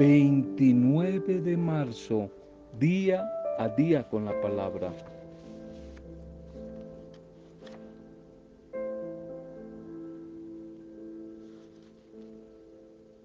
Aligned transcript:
29 0.00 1.42
de 1.42 1.58
marzo, 1.58 2.30
día 2.78 3.22
a 3.58 3.68
día 3.68 4.08
con 4.08 4.24
la 4.24 4.40
palabra. 4.40 4.90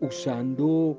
Usando 0.01 0.97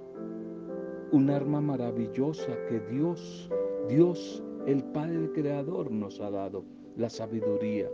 un 1.13 1.29
arma 1.29 1.61
maravillosa 1.61 2.57
que 2.71 2.81
Dios, 2.91 3.51
Dios, 3.87 4.43
el 4.67 4.83
Padre 4.83 5.31
Creador 5.33 5.91
nos 5.91 6.19
ha 6.23 6.31
dado, 6.31 6.65
la 6.97 7.11
sabiduría. 7.11 7.91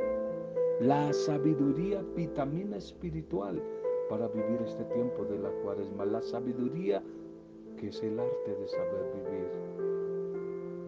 La 0.80 1.12
sabiduría, 1.12 2.00
vitamina 2.14 2.76
espiritual 2.76 3.60
para 4.08 4.28
vivir 4.28 4.60
este 4.64 4.84
tiempo 4.84 5.24
de 5.24 5.40
la 5.40 5.50
cuaresma. 5.64 6.04
La 6.04 6.22
sabiduría 6.22 7.02
que 7.82 7.88
es 7.88 8.00
el 8.00 8.16
arte 8.20 8.54
de 8.54 8.68
saber 8.68 9.12
vivir. 9.12 9.50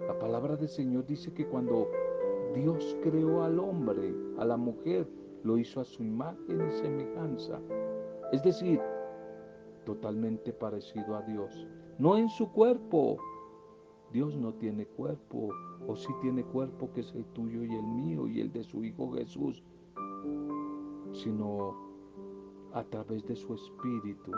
La 0.07 0.17
palabra 0.17 0.55
del 0.55 0.69
Señor 0.69 1.05
dice 1.05 1.35
que 1.35 1.45
cuando 1.45 1.89
Dios 2.55 2.97
creó 3.03 3.43
al 3.43 3.59
hombre, 3.59 4.15
a 4.39 4.45
la 4.45 4.57
mujer, 4.57 5.09
lo 5.43 5.59
hizo 5.59 5.81
a 5.81 5.85
su 5.85 6.05
imagen 6.05 6.69
y 6.69 6.71
semejanza. 6.71 7.61
Es 8.31 8.45
decir, 8.45 8.81
totalmente 9.85 10.53
parecido 10.53 11.17
a 11.17 11.23
Dios. 11.23 11.67
No 11.99 12.17
en 12.17 12.29
su 12.29 12.53
cuerpo. 12.53 13.17
Dios 14.13 14.37
no 14.37 14.55
tiene 14.55 14.87
cuerpo, 14.87 15.49
o 15.89 15.97
sí 15.97 16.13
tiene 16.23 16.45
cuerpo 16.45 16.93
que 16.93 17.01
es 17.01 17.13
el 17.17 17.25
tuyo 17.33 17.65
y 17.65 17.75
el 17.75 17.83
mío 17.83 18.29
y 18.29 18.41
el 18.41 18.53
de 18.53 18.63
su 18.63 18.85
Hijo 18.85 19.11
Jesús, 19.15 19.65
sino 21.13 21.75
a 22.73 22.85
través 22.85 23.27
de 23.27 23.35
su 23.35 23.53
espíritu 23.53 24.31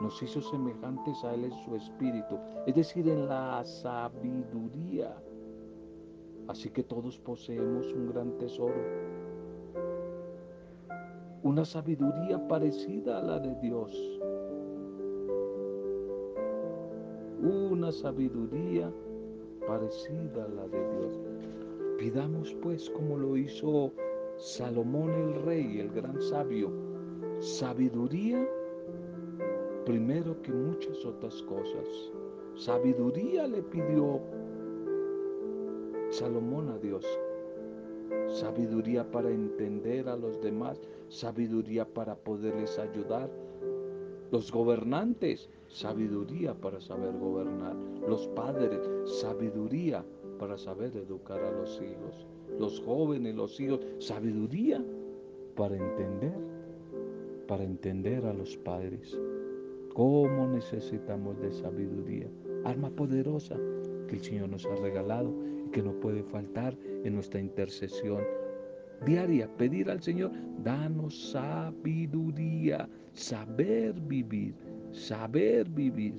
nos 0.00 0.22
hizo 0.22 0.40
semejantes 0.40 1.24
a 1.24 1.34
Él 1.34 1.44
en 1.44 1.64
su 1.64 1.74
espíritu, 1.74 2.38
es 2.66 2.74
decir, 2.74 3.08
en 3.08 3.28
la 3.28 3.64
sabiduría. 3.64 5.16
Así 6.46 6.70
que 6.70 6.82
todos 6.82 7.18
poseemos 7.18 7.92
un 7.92 8.08
gran 8.08 8.38
tesoro, 8.38 8.80
una 11.42 11.64
sabiduría 11.64 12.46
parecida 12.48 13.18
a 13.18 13.22
la 13.22 13.38
de 13.38 13.54
Dios, 13.60 13.92
una 17.42 17.92
sabiduría 17.92 18.90
parecida 19.66 20.44
a 20.44 20.48
la 20.48 20.68
de 20.68 20.96
Dios. 20.96 21.20
Pidamos 21.98 22.54
pues 22.62 22.88
como 22.90 23.18
lo 23.18 23.36
hizo 23.36 23.92
Salomón 24.36 25.10
el 25.10 25.42
rey, 25.42 25.80
el 25.80 25.90
gran 25.90 26.20
sabio, 26.22 26.70
sabiduría 27.40 28.48
primero 29.88 30.36
que 30.42 30.52
muchas 30.52 31.02
otras 31.06 31.42
cosas. 31.44 31.88
Sabiduría 32.56 33.48
le 33.48 33.62
pidió 33.62 34.20
Salomón 36.10 36.68
a 36.68 36.76
Dios. 36.76 37.06
Sabiduría 38.26 39.10
para 39.10 39.30
entender 39.30 40.06
a 40.10 40.16
los 40.16 40.42
demás, 40.42 40.78
sabiduría 41.08 41.86
para 41.86 42.14
poderles 42.14 42.78
ayudar. 42.78 43.30
Los 44.30 44.52
gobernantes, 44.52 45.48
sabiduría 45.68 46.52
para 46.52 46.82
saber 46.82 47.16
gobernar. 47.18 47.74
Los 48.06 48.28
padres, 48.28 48.86
sabiduría 49.06 50.04
para 50.38 50.58
saber 50.58 50.94
educar 50.98 51.40
a 51.40 51.50
los 51.50 51.80
hijos. 51.80 52.26
Los 52.58 52.78
jóvenes, 52.80 53.34
los 53.34 53.58
hijos, 53.58 53.80
sabiduría 54.00 54.84
para 55.56 55.76
entender, 55.76 56.36
para 57.46 57.64
entender 57.64 58.26
a 58.26 58.34
los 58.34 58.54
padres. 58.58 59.18
¿Cómo 59.98 60.46
necesitamos 60.46 61.40
de 61.40 61.50
sabiduría? 61.50 62.28
Arma 62.64 62.88
poderosa 62.88 63.56
que 64.06 64.14
el 64.14 64.22
Señor 64.22 64.48
nos 64.48 64.64
ha 64.66 64.76
regalado 64.76 65.34
y 65.66 65.70
que 65.72 65.82
no 65.82 65.90
puede 65.98 66.22
faltar 66.22 66.78
en 67.02 67.16
nuestra 67.16 67.40
intercesión 67.40 68.22
diaria. 69.04 69.50
Pedir 69.56 69.90
al 69.90 70.00
Señor, 70.00 70.30
danos 70.62 71.32
sabiduría, 71.32 72.88
saber 73.12 74.00
vivir, 74.02 74.54
saber 74.92 75.68
vivir. 75.68 76.14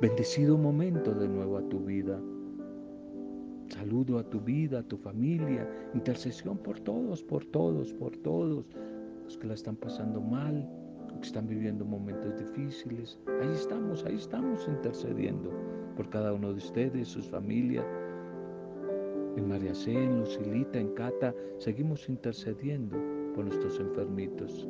Bendecido 0.00 0.56
momento 0.56 1.12
de 1.12 1.26
nuevo 1.26 1.58
a 1.58 1.68
tu 1.68 1.80
vida. 1.80 2.20
Saludo 3.68 4.18
a 4.18 4.24
tu 4.28 4.40
vida, 4.40 4.80
a 4.80 4.82
tu 4.82 4.96
familia, 4.96 5.68
intercesión 5.94 6.58
por 6.58 6.78
todos, 6.80 7.22
por 7.22 7.44
todos, 7.46 7.92
por 7.94 8.16
todos, 8.18 8.66
los 9.24 9.38
que 9.38 9.46
la 9.46 9.54
están 9.54 9.76
pasando 9.76 10.20
mal, 10.20 10.68
los 11.08 11.18
que 11.18 11.26
están 11.26 11.48
viviendo 11.48 11.84
momentos 11.84 12.38
difíciles. 12.38 13.18
Ahí 13.40 13.52
estamos, 13.52 14.04
ahí 14.04 14.16
estamos 14.16 14.68
intercediendo 14.68 15.50
por 15.96 16.08
cada 16.10 16.32
uno 16.32 16.50
de 16.52 16.58
ustedes, 16.58 17.08
sus 17.08 17.28
familias. 17.28 17.86
En 19.36 19.48
María 19.48 19.74
C, 19.74 19.92
en 19.92 20.20
Lucilita, 20.20 20.78
en 20.78 20.88
Cata, 20.94 21.34
seguimos 21.58 22.08
intercediendo 22.08 22.96
por 23.34 23.46
nuestros 23.46 23.80
enfermitos. 23.80 24.68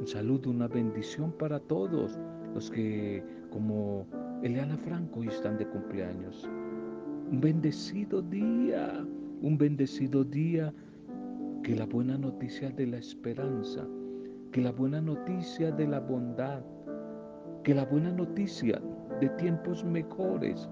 Un 0.00 0.06
saludo, 0.06 0.50
una 0.50 0.68
bendición 0.68 1.32
para 1.32 1.58
todos 1.58 2.18
los 2.54 2.70
que, 2.70 3.24
como 3.50 4.06
Eliana 4.42 4.76
Franco, 4.78 5.20
hoy 5.20 5.28
están 5.28 5.58
de 5.58 5.66
cumpleaños. 5.66 6.48
Un 7.30 7.40
bendecido 7.40 8.22
día, 8.22 9.06
un 9.40 9.56
bendecido 9.56 10.24
día. 10.24 10.74
Que 11.62 11.76
la 11.76 11.86
buena 11.86 12.18
noticia 12.18 12.70
de 12.70 12.88
la 12.88 12.96
esperanza, 12.96 13.86
que 14.50 14.60
la 14.60 14.72
buena 14.72 15.00
noticia 15.00 15.70
de 15.70 15.86
la 15.86 16.00
bondad, 16.00 16.60
que 17.62 17.72
la 17.72 17.84
buena 17.84 18.10
noticia 18.10 18.82
de 19.20 19.28
tiempos 19.28 19.84
mejores 19.84 20.68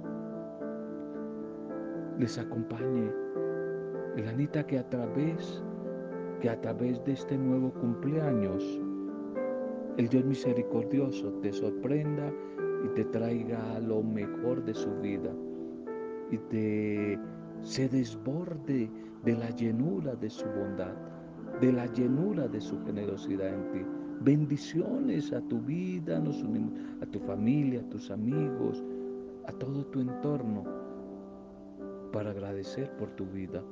les 2.19 2.37
acompañe. 2.39 3.13
Elanita, 4.17 4.67
que 4.67 4.81
a 4.81 4.91
través, 4.91 5.63
que 6.41 6.51
a 6.51 6.61
través 6.61 7.05
de 7.05 7.13
este 7.13 7.39
nuevo 7.39 7.73
cumpleaños, 7.75 8.81
el 9.97 10.09
Dios 10.09 10.25
misericordioso 10.25 11.31
te 11.35 11.53
sorprenda 11.53 12.33
y 12.85 12.89
te 12.97 13.05
traiga 13.05 13.79
lo 13.79 14.03
mejor 14.03 14.65
de 14.65 14.75
su 14.75 14.91
vida 15.01 15.31
te 16.37 17.19
se 17.63 17.89
desborde 17.89 18.91
de 19.25 19.37
la 19.37 19.51
llenura 19.51 20.15
de 20.15 20.31
su 20.31 20.47
bondad, 20.47 20.95
de 21.61 21.73
la 21.73 21.87
llenura 21.87 22.47
de 22.47 22.61
su 22.61 22.79
generosidad 22.85 23.49
en 23.49 23.73
ti. 23.73 23.87
Bendiciones 24.21 25.33
a 25.33 25.41
tu 25.43 25.61
vida, 25.61 26.19
nos 26.19 26.43
unimos 26.43 26.73
a 27.01 27.07
tu 27.07 27.19
familia, 27.21 27.81
a 27.81 27.89
tus 27.89 28.11
amigos, 28.11 28.85
a 29.47 29.53
todo 29.53 29.87
tu 29.87 30.01
entorno 30.01 30.65
para 32.13 32.31
agradecer 32.31 32.91
por 32.97 33.11
tu 33.13 33.27
vida. 33.27 33.63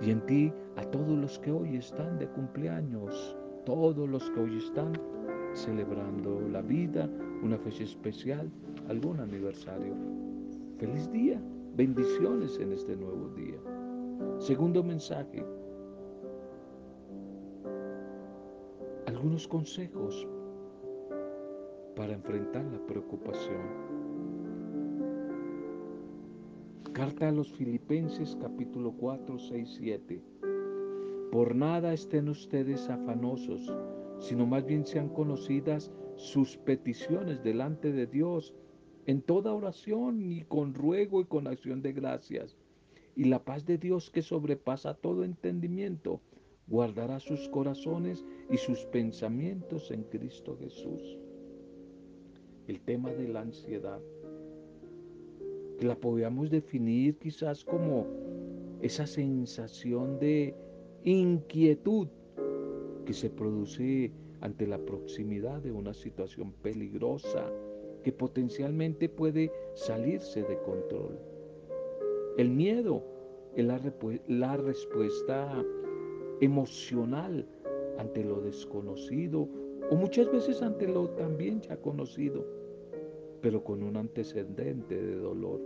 Y 0.00 0.10
en 0.10 0.24
ti 0.26 0.52
a 0.76 0.82
todos 0.82 1.18
los 1.18 1.38
que 1.38 1.50
hoy 1.50 1.76
están 1.76 2.18
de 2.18 2.28
cumpleaños, 2.28 3.36
todos 3.64 4.08
los 4.08 4.30
que 4.30 4.40
hoy 4.40 4.56
están 4.58 4.92
celebrando 5.54 6.40
la 6.52 6.62
vida, 6.62 7.08
una 7.42 7.58
fecha 7.58 7.84
especial, 7.84 8.50
algún 8.88 9.20
aniversario. 9.20 9.94
Feliz 10.78 11.10
día. 11.10 11.40
Bendiciones 11.78 12.58
en 12.58 12.72
este 12.72 12.96
nuevo 12.96 13.28
día. 13.36 13.56
Segundo 14.40 14.82
mensaje. 14.82 15.44
Algunos 19.06 19.46
consejos 19.46 20.26
para 21.94 22.14
enfrentar 22.14 22.64
la 22.64 22.84
preocupación. 22.84 23.62
Carta 26.94 27.28
a 27.28 27.32
los 27.32 27.52
Filipenses 27.52 28.36
capítulo 28.40 28.92
4, 28.98 29.38
6, 29.38 29.74
7. 29.78 30.20
Por 31.30 31.54
nada 31.54 31.92
estén 31.92 32.28
ustedes 32.28 32.90
afanosos, 32.90 33.72
sino 34.18 34.48
más 34.48 34.66
bien 34.66 34.84
sean 34.84 35.10
conocidas 35.10 35.92
sus 36.16 36.56
peticiones 36.56 37.44
delante 37.44 37.92
de 37.92 38.08
Dios 38.08 38.52
en 39.08 39.22
toda 39.22 39.54
oración 39.54 40.20
y 40.20 40.42
con 40.42 40.74
ruego 40.74 41.22
y 41.22 41.24
con 41.24 41.46
acción 41.46 41.80
de 41.80 41.94
gracias. 41.94 42.58
Y 43.16 43.24
la 43.24 43.42
paz 43.42 43.64
de 43.64 43.78
Dios 43.78 44.10
que 44.10 44.20
sobrepasa 44.20 44.92
todo 44.92 45.24
entendimiento, 45.24 46.20
guardará 46.66 47.18
sus 47.18 47.48
corazones 47.48 48.22
y 48.50 48.58
sus 48.58 48.84
pensamientos 48.84 49.90
en 49.92 50.02
Cristo 50.02 50.58
Jesús. 50.60 51.16
El 52.66 52.82
tema 52.82 53.10
de 53.10 53.28
la 53.28 53.40
ansiedad, 53.40 53.98
que 55.78 55.86
la 55.86 55.96
podríamos 55.96 56.50
definir 56.50 57.16
quizás 57.16 57.64
como 57.64 58.06
esa 58.82 59.06
sensación 59.06 60.18
de 60.18 60.54
inquietud 61.04 62.08
que 63.06 63.14
se 63.14 63.30
produce 63.30 64.12
ante 64.42 64.66
la 64.66 64.76
proximidad 64.76 65.62
de 65.62 65.72
una 65.72 65.94
situación 65.94 66.52
peligrosa, 66.52 67.50
que 68.02 68.12
potencialmente 68.12 69.08
puede 69.08 69.52
salirse 69.74 70.42
de 70.42 70.58
control. 70.62 71.18
El 72.36 72.50
miedo 72.50 73.02
es 73.54 73.64
la, 73.64 73.80
la 74.28 74.56
respuesta 74.56 75.64
emocional 76.40 77.46
ante 77.98 78.24
lo 78.24 78.40
desconocido 78.40 79.48
o 79.90 79.96
muchas 79.96 80.30
veces 80.30 80.62
ante 80.62 80.86
lo 80.86 81.08
también 81.10 81.60
ya 81.60 81.76
conocido, 81.78 82.46
pero 83.40 83.64
con 83.64 83.82
un 83.82 83.96
antecedente 83.96 85.00
de 85.00 85.16
dolor. 85.16 85.60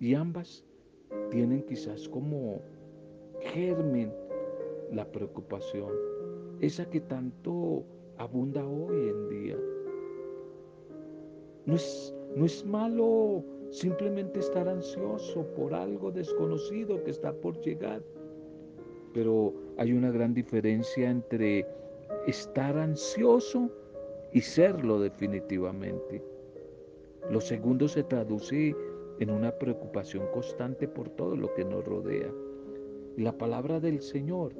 Y 0.00 0.14
ambas 0.14 0.64
tienen 1.30 1.62
quizás 1.62 2.08
como 2.08 2.60
germen 3.40 4.12
la 4.92 5.10
preocupación, 5.10 5.92
esa 6.60 6.88
que 6.88 7.00
tanto 7.00 7.84
abunda 8.18 8.66
hoy 8.66 9.08
en 9.08 9.28
día. 9.28 9.56
No 11.70 11.76
es, 11.76 12.12
no 12.34 12.46
es 12.46 12.66
malo 12.66 13.44
simplemente 13.70 14.40
estar 14.40 14.68
ansioso 14.68 15.46
por 15.54 15.72
algo 15.72 16.10
desconocido 16.10 17.00
que 17.04 17.12
está 17.12 17.32
por 17.32 17.60
llegar, 17.60 18.02
pero 19.14 19.54
hay 19.76 19.92
una 19.92 20.10
gran 20.10 20.34
diferencia 20.34 21.08
entre 21.08 21.64
estar 22.26 22.76
ansioso 22.76 23.70
y 24.32 24.40
serlo 24.40 24.98
definitivamente. 24.98 26.20
Lo 27.30 27.40
segundo 27.40 27.86
se 27.86 28.02
traduce 28.02 28.74
en 29.20 29.30
una 29.30 29.52
preocupación 29.52 30.26
constante 30.32 30.88
por 30.88 31.08
todo 31.10 31.36
lo 31.36 31.54
que 31.54 31.64
nos 31.64 31.84
rodea. 31.84 32.32
Y 33.16 33.22
la 33.22 33.38
palabra 33.38 33.78
del 33.78 34.00
Señor 34.00 34.54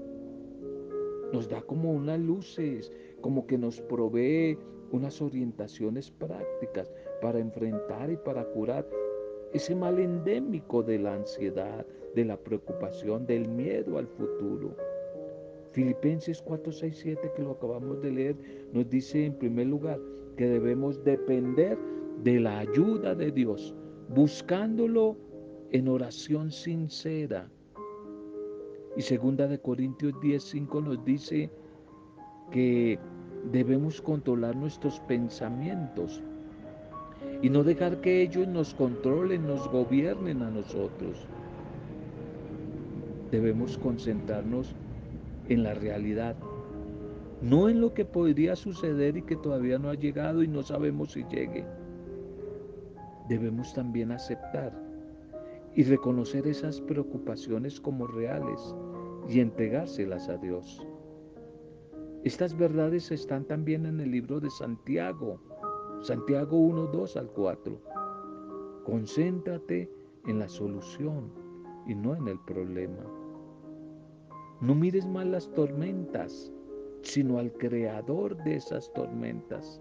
nos 1.32 1.48
da 1.48 1.60
como 1.62 1.90
unas 1.90 2.20
luces, 2.20 2.92
como 3.20 3.48
que 3.48 3.58
nos 3.58 3.80
provee 3.80 4.56
unas 4.92 5.20
orientaciones 5.20 6.10
prácticas 6.10 6.92
para 7.20 7.38
enfrentar 7.38 8.10
y 8.10 8.16
para 8.16 8.44
curar 8.44 8.86
ese 9.52 9.74
mal 9.74 9.98
endémico 9.98 10.82
de 10.82 10.98
la 10.98 11.14
ansiedad, 11.14 11.86
de 12.14 12.24
la 12.24 12.36
preocupación, 12.36 13.26
del 13.26 13.48
miedo 13.48 13.98
al 13.98 14.06
futuro. 14.06 14.76
Filipenses 15.72 16.42
4, 16.42 16.72
6, 16.72 16.98
7, 16.98 17.32
que 17.34 17.42
lo 17.42 17.52
acabamos 17.52 18.00
de 18.02 18.10
leer, 18.10 18.36
nos 18.72 18.88
dice 18.88 19.26
en 19.26 19.34
primer 19.34 19.66
lugar 19.66 20.00
que 20.36 20.48
debemos 20.48 21.02
depender 21.04 21.78
de 22.22 22.40
la 22.40 22.58
ayuda 22.58 23.14
de 23.14 23.30
Dios, 23.30 23.74
buscándolo 24.08 25.16
en 25.70 25.88
oración 25.88 26.50
sincera. 26.50 27.48
Y 28.96 29.02
segunda 29.02 29.46
de 29.46 29.60
Corintios 29.60 30.20
10, 30.20 30.42
5 30.42 30.80
nos 30.80 31.04
dice 31.04 31.50
que 32.50 32.98
debemos 33.52 34.00
controlar 34.00 34.56
nuestros 34.56 35.00
pensamientos 35.00 36.22
y 37.42 37.50
no 37.50 37.64
dejar 37.64 38.00
que 38.00 38.22
ellos 38.22 38.46
nos 38.46 38.74
controlen, 38.74 39.46
nos 39.46 39.70
gobiernen 39.70 40.42
a 40.42 40.50
nosotros. 40.50 41.26
Debemos 43.30 43.78
concentrarnos 43.78 44.74
en 45.48 45.62
la 45.62 45.74
realidad, 45.74 46.36
no 47.42 47.68
en 47.68 47.80
lo 47.80 47.94
que 47.94 48.04
podría 48.04 48.56
suceder 48.56 49.16
y 49.16 49.22
que 49.22 49.36
todavía 49.36 49.78
no 49.78 49.88
ha 49.88 49.94
llegado 49.94 50.42
y 50.42 50.48
no 50.48 50.62
sabemos 50.62 51.12
si 51.12 51.24
llegue. 51.24 51.64
Debemos 53.28 53.72
también 53.74 54.12
aceptar 54.12 54.72
y 55.74 55.84
reconocer 55.84 56.46
esas 56.46 56.80
preocupaciones 56.80 57.80
como 57.80 58.06
reales 58.06 58.74
y 59.28 59.40
entregárselas 59.40 60.28
a 60.28 60.36
Dios. 60.36 60.84
Estas 62.22 62.54
verdades 62.54 63.10
están 63.10 63.46
también 63.46 63.86
en 63.86 63.98
el 63.98 64.10
libro 64.10 64.40
de 64.40 64.50
Santiago, 64.50 65.40
Santiago 66.02 66.58
1, 66.58 66.88
2 66.88 67.16
al 67.16 67.28
4. 67.28 67.80
Concéntrate 68.84 69.90
en 70.26 70.38
la 70.38 70.46
solución 70.46 71.32
y 71.86 71.94
no 71.94 72.14
en 72.14 72.28
el 72.28 72.38
problema. 72.40 73.02
No 74.60 74.74
mires 74.74 75.06
más 75.06 75.26
las 75.26 75.50
tormentas, 75.52 76.52
sino 77.00 77.38
al 77.38 77.50
creador 77.54 78.36
de 78.44 78.56
esas 78.56 78.92
tormentas. 78.92 79.80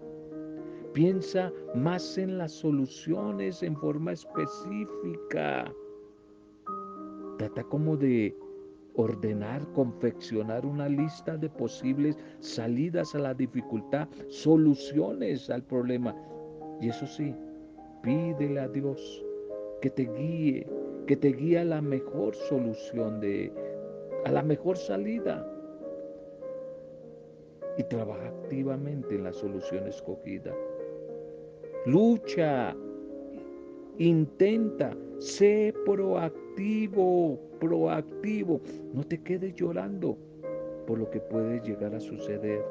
Piensa 0.94 1.52
más 1.74 2.16
en 2.16 2.38
las 2.38 2.52
soluciones 2.52 3.62
en 3.62 3.76
forma 3.76 4.12
específica. 4.12 5.70
Trata 7.36 7.64
como 7.64 7.98
de 7.98 8.34
ordenar, 8.96 9.66
confeccionar 9.72 10.66
una 10.66 10.88
lista 10.88 11.36
de 11.36 11.48
posibles 11.48 12.16
salidas 12.40 13.14
a 13.14 13.18
la 13.18 13.34
dificultad, 13.34 14.08
soluciones 14.28 15.48
al 15.50 15.62
problema. 15.62 16.14
Y 16.80 16.88
eso 16.88 17.06
sí, 17.06 17.34
pídele 18.02 18.60
a 18.60 18.68
Dios 18.68 19.24
que 19.80 19.90
te 19.90 20.04
guíe, 20.04 20.66
que 21.06 21.16
te 21.16 21.28
guíe 21.28 21.58
a 21.58 21.64
la 21.64 21.80
mejor 21.80 22.34
solución 22.34 23.20
de, 23.20 23.52
a 24.24 24.32
la 24.32 24.42
mejor 24.42 24.76
salida 24.76 25.46
y 27.78 27.82
trabaja 27.84 28.26
activamente 28.26 29.14
en 29.14 29.24
la 29.24 29.32
solución 29.32 29.86
escogida. 29.86 30.54
Lucha, 31.86 32.76
intenta, 33.98 34.94
sé 35.18 35.74
proactivo, 35.86 36.49
proactivo. 37.58 38.60
No 38.92 39.04
te 39.04 39.22
quedes 39.22 39.54
llorando 39.54 40.16
por 40.86 40.98
lo 40.98 41.10
que 41.10 41.20
puede 41.20 41.60
llegar 41.60 41.94
a 41.94 42.00
suceder. 42.00 42.64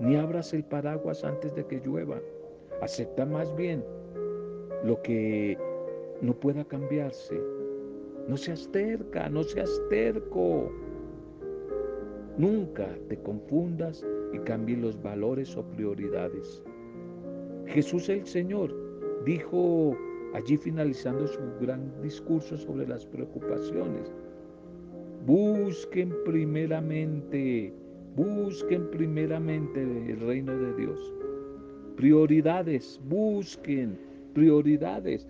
Ni 0.00 0.16
abras 0.16 0.52
el 0.52 0.64
paraguas 0.64 1.24
antes 1.24 1.54
de 1.54 1.66
que 1.66 1.80
llueva. 1.80 2.20
Acepta 2.80 3.26
más 3.26 3.54
bien 3.56 3.84
lo 4.84 5.00
que 5.02 5.58
no 6.22 6.32
pueda 6.34 6.64
cambiarse 6.64 7.38
no 8.30 8.36
seas 8.36 8.68
terca, 8.70 9.28
no 9.28 9.42
seas 9.42 9.82
terco. 9.88 10.70
Nunca 12.38 12.86
te 13.08 13.20
confundas 13.22 14.06
y 14.32 14.38
cambies 14.38 14.78
los 14.78 15.02
valores 15.02 15.56
o 15.56 15.64
prioridades. 15.64 16.62
Jesús 17.66 18.08
el 18.08 18.24
Señor 18.24 18.72
dijo 19.24 19.96
allí 20.34 20.56
finalizando 20.56 21.26
su 21.26 21.40
gran 21.60 21.90
discurso 22.02 22.56
sobre 22.56 22.86
las 22.86 23.06
preocupaciones, 23.06 24.12
busquen 25.26 26.14
primeramente, 26.24 27.72
busquen 28.16 28.90
primeramente 28.90 29.82
el 29.82 30.20
reino 30.20 30.56
de 30.56 30.74
Dios. 30.74 31.14
Prioridades, 31.96 33.00
busquen 33.08 33.98
prioridades. 34.34 35.26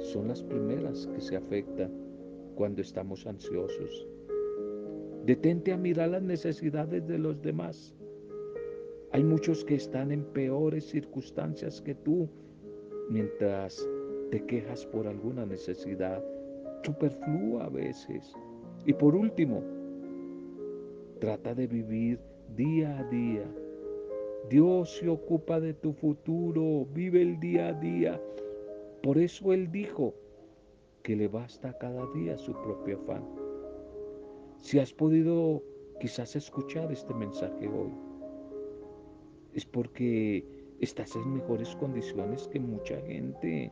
Son 0.00 0.28
las 0.28 0.42
primeras 0.42 1.06
que 1.06 1.20
se 1.20 1.36
afectan 1.36 1.90
cuando 2.54 2.82
estamos 2.82 3.26
ansiosos. 3.26 4.06
Detente 5.24 5.72
a 5.72 5.78
mirar 5.78 6.10
las 6.10 6.22
necesidades 6.22 7.06
de 7.06 7.18
los 7.18 7.40
demás. 7.40 7.94
Hay 9.12 9.24
muchos 9.24 9.64
que 9.64 9.76
están 9.76 10.10
en 10.12 10.24
peores 10.24 10.84
circunstancias 10.84 11.80
que 11.80 11.94
tú 11.94 12.28
mientras 13.08 13.88
te 14.30 14.44
quejas 14.44 14.86
por 14.86 15.06
alguna 15.06 15.46
necesidad 15.46 16.22
superflua 16.82 17.64
a 17.64 17.68
veces. 17.68 18.34
Y 18.86 18.92
por 18.92 19.14
último, 19.14 19.62
trata 21.20 21.54
de 21.54 21.66
vivir 21.66 22.20
día 22.56 22.98
a 22.98 23.04
día. 23.04 23.44
Dios 24.50 24.96
se 24.96 25.08
ocupa 25.08 25.60
de 25.60 25.72
tu 25.74 25.92
futuro, 25.92 26.86
vive 26.92 27.22
el 27.22 27.40
día 27.40 27.68
a 27.68 27.72
día. 27.72 28.20
Por 29.02 29.18
eso 29.18 29.52
Él 29.52 29.70
dijo, 29.70 30.14
que 31.04 31.14
le 31.14 31.28
basta 31.28 31.76
cada 31.78 32.06
día 32.14 32.36
su 32.36 32.52
propio 32.52 32.96
afán. 32.96 33.22
Si 34.56 34.78
has 34.78 34.92
podido 34.92 35.62
quizás 36.00 36.34
escuchar 36.34 36.90
este 36.90 37.12
mensaje 37.12 37.68
hoy, 37.68 37.92
es 39.52 39.66
porque 39.66 40.44
estás 40.80 41.14
en 41.14 41.34
mejores 41.34 41.76
condiciones 41.76 42.48
que 42.48 42.58
mucha 42.58 42.98
gente. 43.02 43.70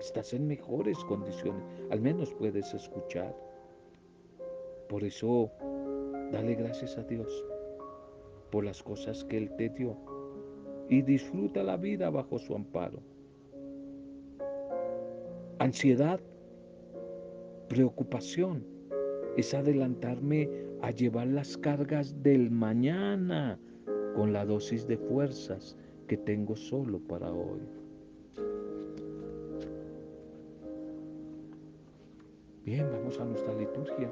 Estás 0.00 0.32
en 0.32 0.46
mejores 0.46 0.98
condiciones, 1.04 1.62
al 1.90 2.00
menos 2.00 2.32
puedes 2.34 2.72
escuchar. 2.72 3.36
Por 4.88 5.04
eso, 5.04 5.50
dale 6.32 6.54
gracias 6.54 6.96
a 6.96 7.02
Dios 7.02 7.44
por 8.50 8.64
las 8.64 8.82
cosas 8.82 9.22
que 9.24 9.36
Él 9.36 9.54
te 9.56 9.68
dio 9.68 9.96
y 10.88 11.02
disfruta 11.02 11.62
la 11.62 11.76
vida 11.76 12.10
bajo 12.10 12.38
su 12.38 12.54
amparo. 12.54 13.00
Ansiedad 15.58 16.18
Preocupación 17.68 18.64
es 19.36 19.54
adelantarme 19.54 20.50
a 20.82 20.90
llevar 20.90 21.28
las 21.28 21.56
cargas 21.56 22.20
del 22.20 22.50
mañana 22.50 23.60
con 24.16 24.32
la 24.32 24.44
dosis 24.44 24.88
de 24.88 24.96
fuerzas 24.96 25.76
que 26.08 26.16
tengo 26.16 26.56
solo 26.56 26.98
para 26.98 27.30
hoy. 27.30 27.79
Bien, 32.70 32.86
vamos 32.88 33.18
a 33.18 33.24
nuestra 33.24 33.52
liturgia 33.54 34.08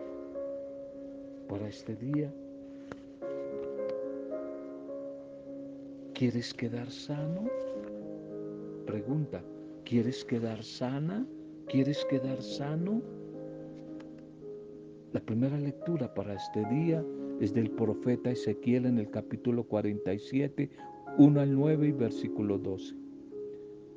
para 1.49 1.69
este 1.69 1.95
día. 1.95 2.35
¿Quieres 6.13 6.53
quedar 6.53 6.91
sano? 6.91 7.49
Pregunta, 8.85 9.45
¿quieres 9.85 10.25
quedar 10.25 10.61
sana? 10.65 11.25
¿Quieres 11.69 12.05
quedar 12.07 12.43
sano? 12.43 13.01
La 15.13 15.21
primera 15.21 15.57
lectura 15.57 16.13
para 16.13 16.35
este 16.35 16.65
día 16.65 17.05
es 17.39 17.55
del 17.55 17.71
profeta 17.71 18.33
Ezequiel 18.33 18.87
en 18.87 18.99
el 18.99 19.09
capítulo 19.09 19.63
47, 19.69 20.69
1 21.17 21.41
al 21.41 21.55
9 21.55 21.87
y 21.87 21.93
versículo 21.93 22.59
12. 22.59 22.93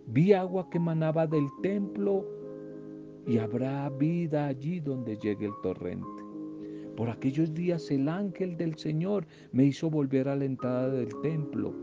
Vi 0.06 0.34
agua 0.34 0.70
que 0.70 0.78
manaba 0.78 1.26
del 1.26 1.48
templo 1.64 2.41
y 3.28 3.38
habrá 3.38 3.90
vida 3.90 4.48
allí 4.48 4.80
donde 4.80 5.18
llegue 5.18 5.46
el 5.46 5.54
torrente. 5.62 6.08
Por 6.96 7.10
aquellos 7.10 7.54
días 7.54 7.90
el 7.92 8.10
ángel 8.10 8.58
del 8.58 8.78
Señor 8.78 9.26
me 9.52 9.66
hizo 9.66 9.90
volver 9.90 10.28
a 10.28 10.36
la 10.36 10.46
entrada 10.46 10.90
del 10.90 11.10
templo. 11.22 11.74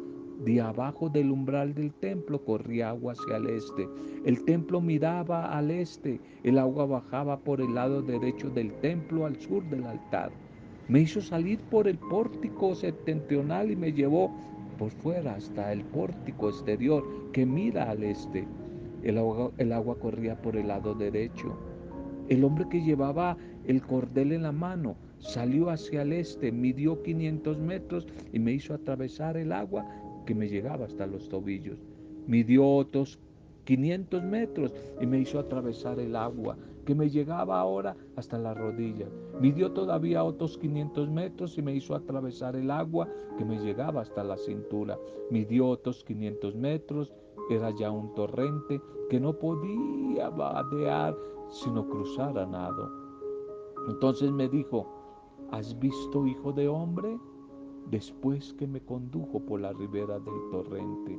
De 0.45 0.61
abajo 0.61 1.09
del 1.09 1.31
umbral 1.33 1.75
del 1.75 1.93
templo 1.95 2.45
corría 2.45 2.91
agua 2.91 3.15
hacia 3.15 3.39
el 3.39 3.49
este. 3.49 3.89
El 4.25 4.45
templo 4.45 4.81
miraba 4.81 5.57
al 5.57 5.71
este. 5.71 6.21
El 6.45 6.59
agua 6.59 6.87
bajaba 6.87 7.41
por 7.41 7.61
el 7.61 7.75
lado 7.75 8.03
derecho 8.03 8.49
del 8.51 8.73
templo 8.81 9.27
al 9.27 9.41
sur 9.41 9.65
del 9.71 9.85
altar. 9.85 10.31
Me 10.89 11.01
hizo 11.01 11.21
salir 11.21 11.59
por 11.71 11.89
el 11.89 11.99
pórtico 11.99 12.75
septentrional 12.75 13.71
y 13.71 13.77
me 13.77 13.93
llevó 13.93 14.33
por 14.79 14.91
fuera 14.91 15.35
hasta 15.35 15.73
el 15.73 15.83
pórtico 15.87 16.51
exterior 16.51 17.05
que 17.33 17.45
mira 17.45 17.91
al 17.91 18.05
este. 18.05 18.47
El 19.03 19.19
agua, 19.19 19.53
el 19.59 19.73
agua 19.73 19.99
corría 19.99 20.41
por 20.41 20.57
el 20.57 20.69
lado 20.69 20.95
derecho. 20.95 21.57
El 22.29 22.45
hombre 22.45 22.67
que 22.69 22.83
llevaba 22.83 23.37
el 23.65 23.83
cordel 23.83 24.33
en 24.33 24.43
la 24.43 24.53
mano 24.53 24.97
salió 25.19 25.71
hacia 25.71 26.03
el 26.03 26.13
este, 26.13 26.53
midió 26.53 27.03
500 27.03 27.59
metros 27.59 28.07
y 28.33 28.39
me 28.39 28.53
hizo 28.53 28.75
atravesar 28.75 29.37
el 29.37 29.53
agua 29.53 29.87
que 30.27 30.35
me 30.35 30.49
llegaba 30.49 30.87
hasta 30.87 31.07
los 31.07 31.29
tobillos. 31.29 31.79
Midió 32.27 32.67
otros 32.67 33.19
500 33.65 34.23
metros 34.25 34.75
y 35.01 35.07
me 35.07 35.19
hizo 35.19 35.39
atravesar 35.39 36.01
el 36.01 36.17
agua 36.17 36.57
que 36.87 36.95
me 36.95 37.11
llegaba 37.11 37.61
ahora 37.61 37.95
hasta 38.17 38.39
la 38.39 38.55
rodilla. 38.55 39.07
Midió 39.41 39.73
todavía 39.73 40.25
otros 40.25 40.57
500 40.57 41.11
metros 41.11 41.59
y 41.59 41.63
me 41.63 41.75
hizo 41.75 41.95
atravesar 41.95 42.57
el 42.57 42.71
agua 42.71 43.09
que 43.37 43.45
me 43.45 43.59
llegaba 43.59 44.01
hasta 44.01 44.25
la 44.25 44.39
cintura. 44.39 44.99
Midió 45.31 45.69
otros 45.69 46.03
500 46.05 46.57
metros, 46.57 47.13
era 47.51 47.71
ya 47.71 47.91
un 47.91 48.15
torrente 48.15 48.81
que 49.11 49.21
no 49.21 49.33
podía 49.33 50.31
vadear 50.31 51.17
sino 51.49 51.89
cruzar 51.89 52.39
a 52.39 52.47
nado. 52.47 52.91
Entonces 53.89 54.31
me 54.31 54.49
dijo, 54.49 54.87
¿has 55.51 55.79
visto, 55.79 56.27
hijo 56.27 56.53
de 56.53 56.69
hombre? 56.69 57.19
Después 57.91 58.53
que 58.55 58.67
me 58.67 58.83
condujo 58.83 59.41
por 59.41 59.61
la 59.61 59.73
ribera 59.73 60.19
del 60.19 60.51
torrente, 60.51 61.19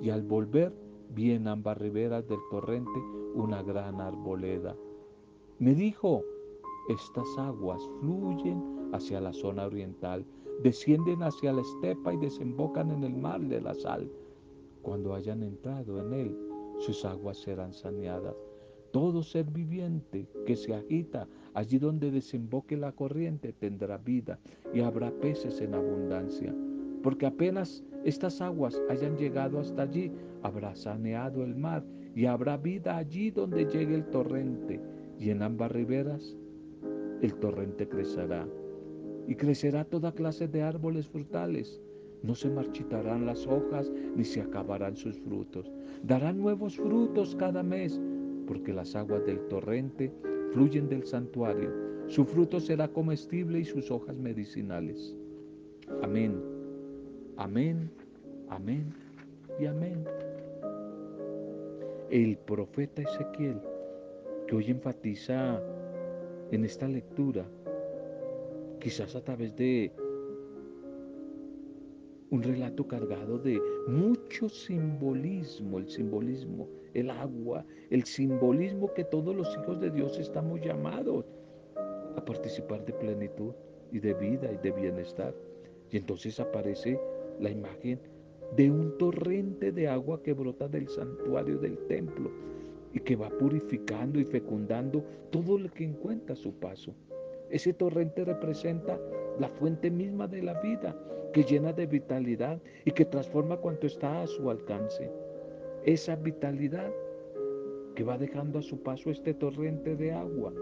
y 0.00 0.10
al 0.10 0.22
volver 0.22 0.74
vi 1.10 1.32
en 1.32 1.48
ambas 1.48 1.76
riberas 1.76 2.26
del 2.28 2.40
torrente 2.50 2.98
una 3.34 3.62
gran 3.62 4.00
arboleda 4.00 4.74
me 5.60 5.74
dijo, 5.74 6.22
estas 6.88 7.26
aguas 7.36 7.82
fluyen 7.98 8.90
hacia 8.92 9.20
la 9.20 9.32
zona 9.32 9.66
oriental, 9.66 10.24
descienden 10.62 11.24
hacia 11.24 11.52
la 11.52 11.62
estepa 11.62 12.14
y 12.14 12.16
desembocan 12.18 12.92
en 12.92 13.02
el 13.02 13.16
mar 13.16 13.40
de 13.40 13.60
la 13.60 13.74
sal. 13.74 14.08
Cuando 14.88 15.14
hayan 15.14 15.42
entrado 15.42 16.00
en 16.00 16.14
él, 16.14 16.38
sus 16.78 17.04
aguas 17.04 17.36
serán 17.36 17.74
saneadas. 17.74 18.34
Todo 18.90 19.22
ser 19.22 19.44
viviente 19.44 20.26
que 20.46 20.56
se 20.56 20.74
agita 20.74 21.28
allí 21.52 21.78
donde 21.78 22.10
desemboque 22.10 22.74
la 22.74 22.92
corriente 22.92 23.52
tendrá 23.52 23.98
vida 23.98 24.38
y 24.72 24.80
habrá 24.80 25.10
peces 25.10 25.60
en 25.60 25.74
abundancia. 25.74 26.54
Porque 27.02 27.26
apenas 27.26 27.84
estas 28.02 28.40
aguas 28.40 28.80
hayan 28.88 29.18
llegado 29.18 29.60
hasta 29.60 29.82
allí, 29.82 30.10
habrá 30.42 30.74
saneado 30.74 31.44
el 31.44 31.54
mar 31.54 31.84
y 32.14 32.24
habrá 32.24 32.56
vida 32.56 32.96
allí 32.96 33.30
donde 33.30 33.66
llegue 33.66 33.94
el 33.94 34.06
torrente 34.06 34.80
y 35.20 35.28
en 35.28 35.42
ambas 35.42 35.70
riberas 35.70 36.34
el 37.20 37.34
torrente 37.34 37.86
crecerá 37.86 38.48
y 39.26 39.34
crecerá 39.34 39.84
toda 39.84 40.12
clase 40.12 40.48
de 40.48 40.62
árboles 40.62 41.06
frutales. 41.08 41.78
No 42.22 42.34
se 42.34 42.50
marchitarán 42.50 43.26
las 43.26 43.46
hojas 43.46 43.90
ni 44.16 44.24
se 44.24 44.40
acabarán 44.40 44.96
sus 44.96 45.18
frutos. 45.18 45.70
Darán 46.02 46.38
nuevos 46.38 46.76
frutos 46.76 47.36
cada 47.36 47.62
mes 47.62 48.00
porque 48.46 48.72
las 48.72 48.94
aguas 48.96 49.24
del 49.26 49.40
torrente 49.48 50.12
fluyen 50.52 50.88
del 50.88 51.06
santuario. 51.06 51.70
Su 52.06 52.24
fruto 52.24 52.58
será 52.58 52.88
comestible 52.88 53.60
y 53.60 53.64
sus 53.64 53.90
hojas 53.90 54.16
medicinales. 54.16 55.14
Amén. 56.02 56.42
Amén. 57.36 57.90
Amén. 58.48 58.94
Y 59.60 59.66
amén. 59.66 60.04
El 62.10 62.38
profeta 62.38 63.02
Ezequiel 63.02 63.60
que 64.46 64.56
hoy 64.56 64.70
enfatiza 64.70 65.60
en 66.50 66.64
esta 66.64 66.88
lectura, 66.88 67.44
quizás 68.80 69.14
a 69.14 69.22
través 69.22 69.54
de 69.56 69.92
un 72.30 72.42
relato 72.42 72.86
cargado 72.86 73.38
de 73.38 73.60
mucho 73.86 74.48
simbolismo, 74.48 75.78
el 75.78 75.88
simbolismo, 75.88 76.68
el 76.94 77.10
agua, 77.10 77.64
el 77.90 78.04
simbolismo 78.04 78.92
que 78.92 79.04
todos 79.04 79.34
los 79.34 79.56
hijos 79.56 79.80
de 79.80 79.90
Dios 79.90 80.18
estamos 80.18 80.60
llamados 80.60 81.24
a 82.16 82.24
participar 82.24 82.84
de 82.84 82.92
plenitud 82.92 83.54
y 83.92 84.00
de 84.00 84.14
vida 84.14 84.52
y 84.52 84.58
de 84.58 84.72
bienestar. 84.72 85.34
Y 85.90 85.96
entonces 85.96 86.38
aparece 86.38 87.00
la 87.40 87.50
imagen 87.50 88.00
de 88.56 88.70
un 88.70 88.96
torrente 88.98 89.72
de 89.72 89.88
agua 89.88 90.22
que 90.22 90.32
brota 90.32 90.68
del 90.68 90.88
santuario 90.88 91.58
del 91.58 91.78
templo 91.86 92.30
y 92.92 93.00
que 93.00 93.16
va 93.16 93.28
purificando 93.30 94.18
y 94.18 94.24
fecundando 94.24 95.04
todo 95.30 95.58
lo 95.58 95.70
que 95.70 95.84
encuentra 95.84 96.34
su 96.34 96.52
paso. 96.54 96.94
Ese 97.50 97.72
torrente 97.72 98.24
representa 98.24 98.98
la 99.38 99.48
fuente 99.48 99.90
misma 99.90 100.26
de 100.26 100.42
la 100.42 100.60
vida, 100.60 100.96
que 101.32 101.44
llena 101.44 101.72
de 101.72 101.86
vitalidad 101.86 102.60
y 102.84 102.90
que 102.90 103.04
transforma 103.04 103.56
cuanto 103.56 103.86
está 103.86 104.22
a 104.22 104.26
su 104.26 104.50
alcance. 104.50 105.10
Esa 105.84 106.16
vitalidad 106.16 106.90
que 107.94 108.04
va 108.04 108.18
dejando 108.18 108.58
a 108.58 108.62
su 108.62 108.82
paso 108.82 109.10
este 109.10 109.34
torrente 109.34 109.96
de 109.96 110.12
agua, 110.12 110.52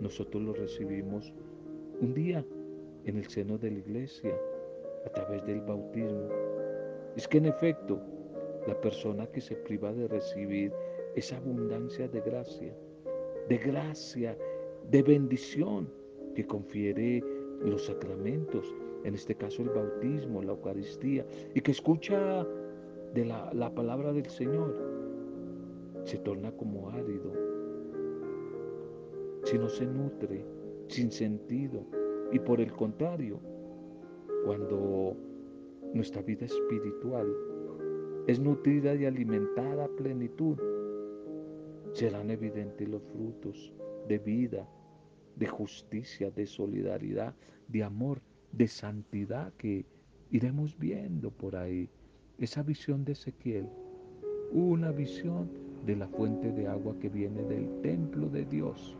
nosotros 0.00 0.42
lo 0.42 0.52
recibimos 0.52 1.32
un 2.00 2.14
día 2.14 2.44
en 3.04 3.16
el 3.16 3.26
seno 3.28 3.58
de 3.58 3.70
la 3.70 3.78
iglesia, 3.78 4.34
a 5.04 5.08
través 5.10 5.44
del 5.46 5.60
bautismo. 5.60 6.28
Es 7.16 7.26
que 7.26 7.38
en 7.38 7.46
efecto, 7.46 8.00
la 8.66 8.78
persona 8.80 9.26
que 9.26 9.40
se 9.40 9.56
priva 9.56 9.92
de 9.92 10.08
recibir 10.08 10.72
esa 11.14 11.36
abundancia 11.36 12.08
de 12.08 12.20
gracia, 12.20 12.74
de 13.48 13.58
gracia, 13.58 14.36
de 14.90 15.02
bendición 15.02 15.90
que 16.34 16.46
confiere 16.46 17.22
los 17.64 17.86
sacramentos, 17.86 18.74
en 19.04 19.14
este 19.14 19.34
caso 19.34 19.62
el 19.62 19.70
bautismo, 19.70 20.42
la 20.42 20.52
Eucaristía, 20.52 21.26
y 21.54 21.60
que 21.60 21.70
escucha 21.72 22.46
de 23.14 23.24
la, 23.24 23.52
la 23.52 23.74
palabra 23.74 24.12
del 24.12 24.26
Señor, 24.26 24.74
se 26.04 26.18
torna 26.18 26.52
como 26.52 26.90
árido, 26.90 27.32
si 29.44 29.58
no 29.58 29.68
se 29.68 29.86
nutre, 29.86 30.44
sin 30.88 31.10
sentido, 31.10 31.84
y 32.32 32.38
por 32.38 32.60
el 32.60 32.72
contrario, 32.72 33.40
cuando 34.44 35.16
nuestra 35.92 36.22
vida 36.22 36.46
espiritual 36.46 37.34
es 38.26 38.38
nutrida 38.38 38.94
y 38.94 39.04
alimentada 39.04 39.84
a 39.84 39.88
plenitud, 39.88 40.56
serán 41.92 42.30
evidentes 42.30 42.88
los 42.88 43.02
frutos 43.02 43.72
de 44.08 44.18
vida, 44.18 44.68
de 45.40 45.46
justicia, 45.46 46.30
de 46.30 46.46
solidaridad, 46.46 47.34
de 47.66 47.82
amor, 47.82 48.20
de 48.52 48.68
santidad 48.68 49.52
que 49.54 49.86
iremos 50.30 50.78
viendo 50.78 51.30
por 51.30 51.56
ahí. 51.56 51.88
Esa 52.38 52.62
visión 52.62 53.06
de 53.06 53.12
Ezequiel, 53.12 53.66
una 54.52 54.92
visión 54.92 55.50
de 55.86 55.96
la 55.96 56.08
fuente 56.08 56.52
de 56.52 56.68
agua 56.68 56.94
que 57.00 57.08
viene 57.08 57.42
del 57.44 57.80
templo 57.80 58.28
de 58.28 58.44
Dios. 58.44 58.96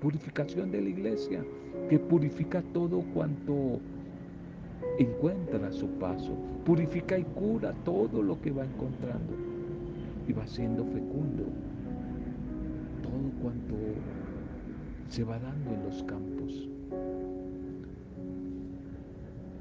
Purificación 0.00 0.70
de 0.70 0.80
la 0.80 0.88
iglesia 0.88 1.44
que 1.88 1.98
purifica 1.98 2.62
todo 2.72 3.02
cuanto 3.12 3.80
encuentra 4.98 5.66
a 5.66 5.72
su 5.72 5.88
paso. 5.98 6.36
Purifica 6.64 7.18
y 7.18 7.24
cura 7.24 7.74
todo 7.84 8.22
lo 8.22 8.40
que 8.40 8.52
va 8.52 8.64
encontrando. 8.64 9.34
Y 10.28 10.32
va 10.32 10.46
siendo 10.46 10.84
fecundo 10.84 11.46
todo 13.02 13.42
cuanto 13.42 13.74
se 15.10 15.24
va 15.24 15.40
dando 15.40 15.74
en 15.74 15.82
los 15.82 16.04
campos. 16.04 16.68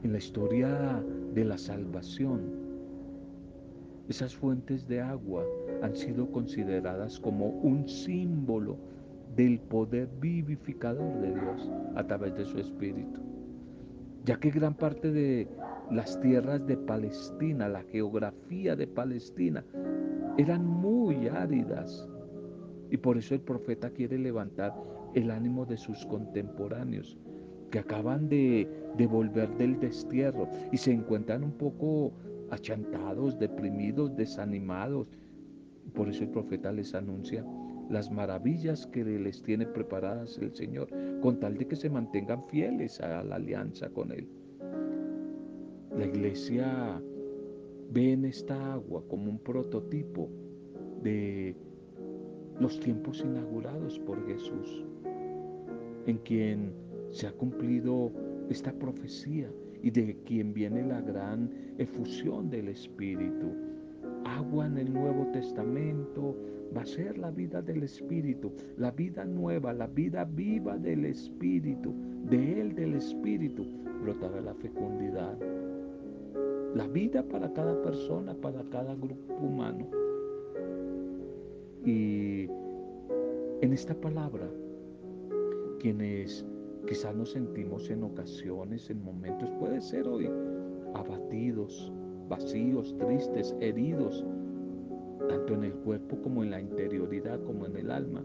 En 0.03 0.11
la 0.11 0.19
historia 0.19 1.03
de 1.33 1.43
la 1.43 1.57
salvación, 1.57 2.41
esas 4.07 4.35
fuentes 4.35 4.87
de 4.87 5.01
agua 5.01 5.43
han 5.81 5.95
sido 5.95 6.31
consideradas 6.31 7.19
como 7.19 7.47
un 7.47 7.89
símbolo 7.89 8.77
del 9.35 9.59
poder 9.59 10.07
vivificador 10.21 11.19
de 11.19 11.33
Dios 11.33 11.69
a 11.95 12.03
través 12.05 12.35
de 12.35 12.45
su 12.45 12.59
Espíritu, 12.59 13.19
ya 14.25 14.39
que 14.39 14.51
gran 14.51 14.75
parte 14.75 15.11
de 15.11 15.47
las 15.89 16.19
tierras 16.21 16.65
de 16.67 16.77
Palestina, 16.77 17.67
la 17.67 17.81
geografía 17.83 18.75
de 18.75 18.85
Palestina, 18.85 19.65
eran 20.37 20.63
muy 20.65 21.27
áridas, 21.27 22.07
y 22.91 22.97
por 22.97 23.17
eso 23.17 23.33
el 23.33 23.41
profeta 23.41 23.89
quiere 23.89 24.17
levantar 24.17 24.73
el 25.13 25.31
ánimo 25.31 25.65
de 25.65 25.77
sus 25.77 26.05
contemporáneos 26.05 27.17
que 27.71 27.79
acaban 27.79 28.29
de, 28.29 28.67
de 28.97 29.07
volver 29.07 29.49
del 29.57 29.79
destierro 29.79 30.47
y 30.71 30.77
se 30.77 30.91
encuentran 30.91 31.43
un 31.43 31.51
poco 31.51 32.13
achantados, 32.49 33.37
deprimidos, 33.37 34.15
desanimados. 34.15 35.07
Por 35.93 36.09
eso 36.09 36.23
el 36.23 36.29
profeta 36.29 36.71
les 36.71 36.93
anuncia 36.95 37.45
las 37.89 38.11
maravillas 38.11 38.85
que 38.87 39.03
les 39.03 39.41
tiene 39.41 39.65
preparadas 39.65 40.37
el 40.37 40.53
Señor, 40.53 40.89
con 41.21 41.39
tal 41.39 41.57
de 41.57 41.67
que 41.67 41.75
se 41.75 41.89
mantengan 41.89 42.47
fieles 42.47 42.99
a 43.01 43.23
la 43.23 43.35
alianza 43.35 43.89
con 43.89 44.11
Él. 44.11 44.27
La 45.97 46.05
iglesia 46.05 47.01
ve 47.91 48.13
en 48.13 48.25
esta 48.25 48.73
agua 48.73 49.03
como 49.09 49.31
un 49.31 49.39
prototipo 49.39 50.29
de 51.01 51.55
los 52.59 52.79
tiempos 52.79 53.21
inaugurados 53.21 53.97
por 53.99 54.25
Jesús, 54.27 54.85
en 56.09 56.17
quien 56.19 56.71
se 57.11 57.27
ha 57.27 57.31
cumplido 57.31 58.11
esta 58.49 58.73
profecía 58.73 59.47
y 59.83 59.91
de 59.91 60.17
quien 60.25 60.53
viene 60.53 60.83
la 60.83 61.01
gran 61.01 61.51
efusión 61.77 62.49
del 62.49 62.69
Espíritu. 62.69 63.53
Agua 64.25 64.65
en 64.65 64.77
el 64.79 64.91
Nuevo 64.91 65.27
Testamento 65.31 66.35
va 66.75 66.81
a 66.81 66.85
ser 66.85 67.17
la 67.17 67.29
vida 67.29 67.61
del 67.61 67.83
Espíritu, 67.83 68.51
la 68.77 68.91
vida 68.91 69.23
nueva, 69.23 69.71
la 69.71 69.87
vida 69.87 70.25
viva 70.25 70.77
del 70.77 71.05
Espíritu. 71.05 71.93
De 72.27 72.59
Él, 72.59 72.75
del 72.75 72.95
Espíritu, 72.95 73.65
brotará 74.01 74.41
la 74.41 74.55
fecundidad. 74.55 75.37
La 76.75 76.87
vida 76.87 77.23
para 77.23 77.53
cada 77.53 77.81
persona, 77.83 78.33
para 78.33 78.63
cada 78.71 78.95
grupo 78.95 79.33
humano. 79.35 79.87
Y 81.85 82.47
en 83.61 83.73
esta 83.73 83.93
palabra, 83.93 84.49
quienes 85.79 86.45
quizás 86.88 87.15
nos 87.15 87.31
sentimos 87.31 87.89
en 87.89 88.03
ocasiones, 88.03 88.89
en 88.89 89.03
momentos, 89.03 89.50
puede 89.59 89.81
ser 89.81 90.07
hoy, 90.07 90.29
abatidos, 90.93 91.91
vacíos, 92.27 92.95
tristes, 92.98 93.55
heridos, 93.59 94.24
tanto 95.27 95.53
en 95.53 95.63
el 95.65 95.74
cuerpo 95.74 96.21
como 96.21 96.43
en 96.43 96.51
la 96.51 96.62
interioridad, 96.62 97.41
como 97.43 97.65
en 97.65 97.75
el 97.75 97.91
alma. 97.91 98.24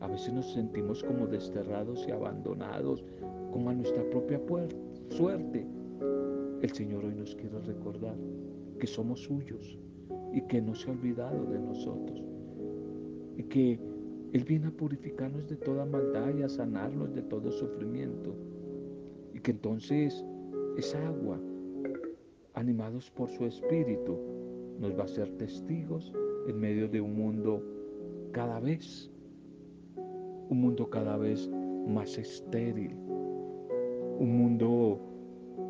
A 0.00 0.08
veces 0.08 0.32
nos 0.32 0.52
sentimos 0.52 1.02
como 1.02 1.26
desterrados 1.26 2.06
y 2.06 2.10
abandonados, 2.10 3.04
como 3.52 3.70
a 3.70 3.74
nuestra 3.74 4.08
propia 4.10 4.40
suerte. 5.08 5.66
El 6.62 6.70
Señor 6.70 7.04
hoy 7.04 7.14
nos 7.14 7.34
quiere 7.34 7.58
recordar 7.60 8.16
que 8.78 8.86
somos 8.86 9.20
suyos 9.20 9.78
y 10.32 10.42
que 10.42 10.60
no 10.60 10.74
se 10.74 10.90
ha 10.90 10.92
olvidado 10.92 11.46
de 11.46 11.58
nosotros 11.58 12.22
y 13.36 13.42
que 13.44 13.78
Él 14.36 14.44
viene 14.44 14.66
a 14.66 14.70
purificarnos 14.70 15.48
de 15.48 15.56
toda 15.56 15.86
maldad 15.86 16.36
y 16.36 16.42
a 16.42 16.48
sanarnos 16.50 17.14
de 17.14 17.22
todo 17.22 17.50
sufrimiento. 17.50 18.34
Y 19.32 19.40
que 19.40 19.52
entonces 19.52 20.22
esa 20.76 21.08
agua, 21.08 21.40
animados 22.52 23.10
por 23.12 23.30
su 23.30 23.46
Espíritu, 23.46 24.18
nos 24.78 24.92
va 24.92 25.04
a 25.04 25.08
ser 25.08 25.30
testigos 25.38 26.12
en 26.46 26.60
medio 26.60 26.86
de 26.86 27.00
un 27.00 27.16
mundo 27.16 27.62
cada 28.32 28.60
vez, 28.60 29.10
un 30.50 30.60
mundo 30.60 30.90
cada 30.90 31.16
vez 31.16 31.48
más 31.88 32.18
estéril, 32.18 32.94
un 34.18 34.36
mundo 34.36 35.00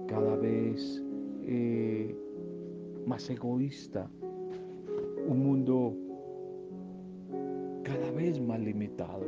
cada 0.09 0.35
vez 0.35 1.05
eh, 1.45 2.17
más 3.07 3.31
egoísta, 3.31 4.11
un 5.29 5.39
mundo 5.39 5.97
cada 7.87 8.11
vez 8.11 8.41
más 8.41 8.59
limitado. 8.59 9.25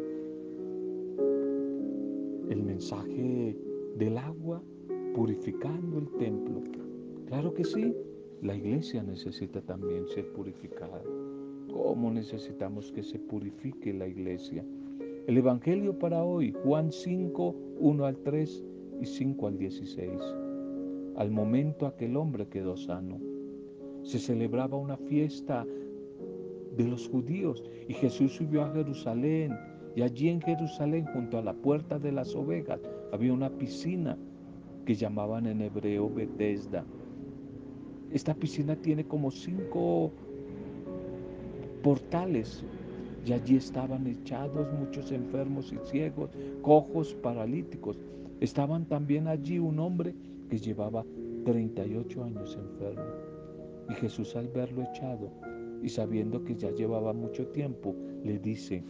El 2.51 2.61
mensaje 2.65 3.57
del 3.97 4.19
agua 4.19 4.61
purificando 5.15 5.99
el 5.99 6.09
templo. 6.19 6.65
Claro 7.29 7.55
que 7.55 7.63
sí, 7.63 7.95
la 8.43 8.57
iglesia 8.57 9.05
necesita 9.05 9.61
también 9.61 10.09
ser 10.09 10.33
purificada. 10.33 11.01
¿Cómo 11.73 12.11
necesitamos 12.11 12.91
que 12.91 13.05
se 13.05 13.21
purifique 13.21 13.95
la 13.95 14.09
iglesia? 14.09 14.65
El 15.29 15.39
Evangelio 15.39 15.97
para 15.97 16.25
hoy, 16.25 16.53
Juan 16.65 16.91
5, 16.91 17.55
1 17.79 18.05
al 18.05 18.17
3 18.25 18.65
y 19.01 19.07
5 19.07 19.47
al 19.47 19.59
16. 19.59 20.11
Al 21.15 21.31
momento 21.31 21.87
aquel 21.87 22.17
hombre 22.17 22.49
quedó 22.49 22.77
sano. 22.77 23.21
Se 24.03 24.19
celebraba 24.19 24.77
una 24.77 24.97
fiesta 24.97 25.65
de 26.79 26.85
los 26.85 27.07
judíos 27.09 27.63
y 27.87 27.93
Jesús 27.93 28.33
subió 28.33 28.63
a 28.63 28.73
Jerusalén 28.73 29.55
y 29.95 30.01
allí 30.01 30.31
en 30.31 30.41
Jerusalén 30.41 31.05
junto 31.13 31.37
a 31.37 31.43
la 31.43 31.53
puerta 31.53 31.99
de 31.99 32.13
las 32.13 32.35
ovejas 32.35 32.81
había 33.13 33.35
una 33.35 33.51
piscina 33.51 34.17
que 34.87 34.95
llamaban 34.95 35.47
en 35.47 35.61
hebreo 35.61 36.09
Bethesda 36.09 36.87
esta 38.13 38.35
piscina 38.35 38.75
tiene 38.75 39.05
como 39.05 39.31
cinco 39.31 40.11
portales 41.83 42.65
y 43.27 43.33
allí 43.33 43.57
estaban 43.57 44.07
echados 44.07 44.67
muchos 44.73 45.13
enfermos 45.13 45.73
y 45.73 45.79
ciegos, 45.91 46.31
cojos, 46.63 47.15
paralíticos. 47.15 47.99
Estaban 48.41 48.87
también 48.87 49.29
allí 49.29 49.59
un 49.59 49.79
hombre 49.79 50.15
que 50.49 50.59
llevaba 50.59 51.05
38 51.45 52.25
años 52.25 52.59
enfermo. 52.59 53.05
Y 53.91 53.95
Jesús 53.95 54.35
al 54.37 54.49
verlo 54.49 54.83
echado 54.83 55.31
y 55.83 55.89
sabiendo 55.89 56.45
que 56.45 56.55
ya 56.55 56.71
llevaba 56.71 57.13
mucho 57.13 57.47
tiempo, 57.49 57.95
le 58.25 58.39
dice, 58.39 58.85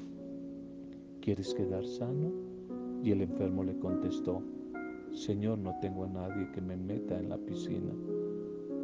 ¿quieres 1.21 1.55
quedar 1.55 1.85
sano? 1.85 2.33
Y 3.03 3.13
el 3.13 3.23
enfermo 3.23 3.63
le 3.65 3.79
contestó, 3.79 4.43
Señor, 5.13 5.59
no 5.59 5.75
tengo 5.81 6.05
a 6.05 6.09
nadie 6.09 6.51
que 6.53 6.61
me 6.61 6.77
meta 6.77 7.19
en 7.19 7.29
la 7.29 7.39
piscina 7.39 7.93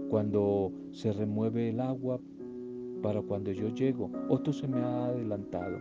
cuando 0.09 0.71
se 0.93 1.13
remueve 1.13 1.71
el 1.71 1.81
agua 1.81 2.21
para 3.03 3.21
cuando 3.21 3.51
yo 3.51 3.69
llego. 3.69 4.11
Otro 4.29 4.53
se 4.53 4.69
me 4.69 4.81
ha 4.81 5.07
adelantado. 5.07 5.79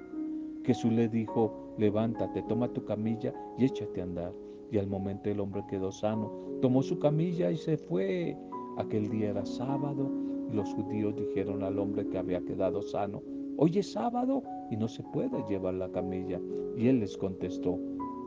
Jesús 0.64 0.92
le 0.92 1.08
dijo, 1.08 1.76
levántate, 1.78 2.42
toma 2.44 2.68
tu 2.70 2.84
camilla 2.84 3.34
y 3.58 3.66
échate 3.66 4.02
a 4.02 4.06
andar. 4.06 4.34
Y 4.72 4.78
al 4.78 4.88
momento 4.88 5.30
el 5.30 5.40
hombre 5.40 5.64
quedó 5.70 5.92
sano, 5.92 6.32
tomó 6.62 6.82
su 6.82 6.98
camilla 6.98 7.52
y 7.52 7.58
se 7.58 7.78
fue. 7.78 8.36
Aquel 8.78 9.10
día 9.10 9.30
era 9.30 9.46
sábado 9.46 10.10
los 10.54 10.74
judíos 10.74 11.16
dijeron 11.16 11.64
al 11.64 11.80
hombre 11.80 12.08
que 12.08 12.18
había 12.18 12.42
quedado 12.42 12.82
sano, 12.82 13.22
hoy 13.58 13.80
es 13.80 13.92
sábado 13.92 14.44
y 14.70 14.78
no 14.78 14.88
se 14.88 15.04
puede 15.04 15.44
llevar 15.50 15.76
la 15.76 15.90
camilla. 15.92 16.40
Y 16.78 16.88
él 16.88 17.00
les 17.00 17.18
contestó, 17.18 17.80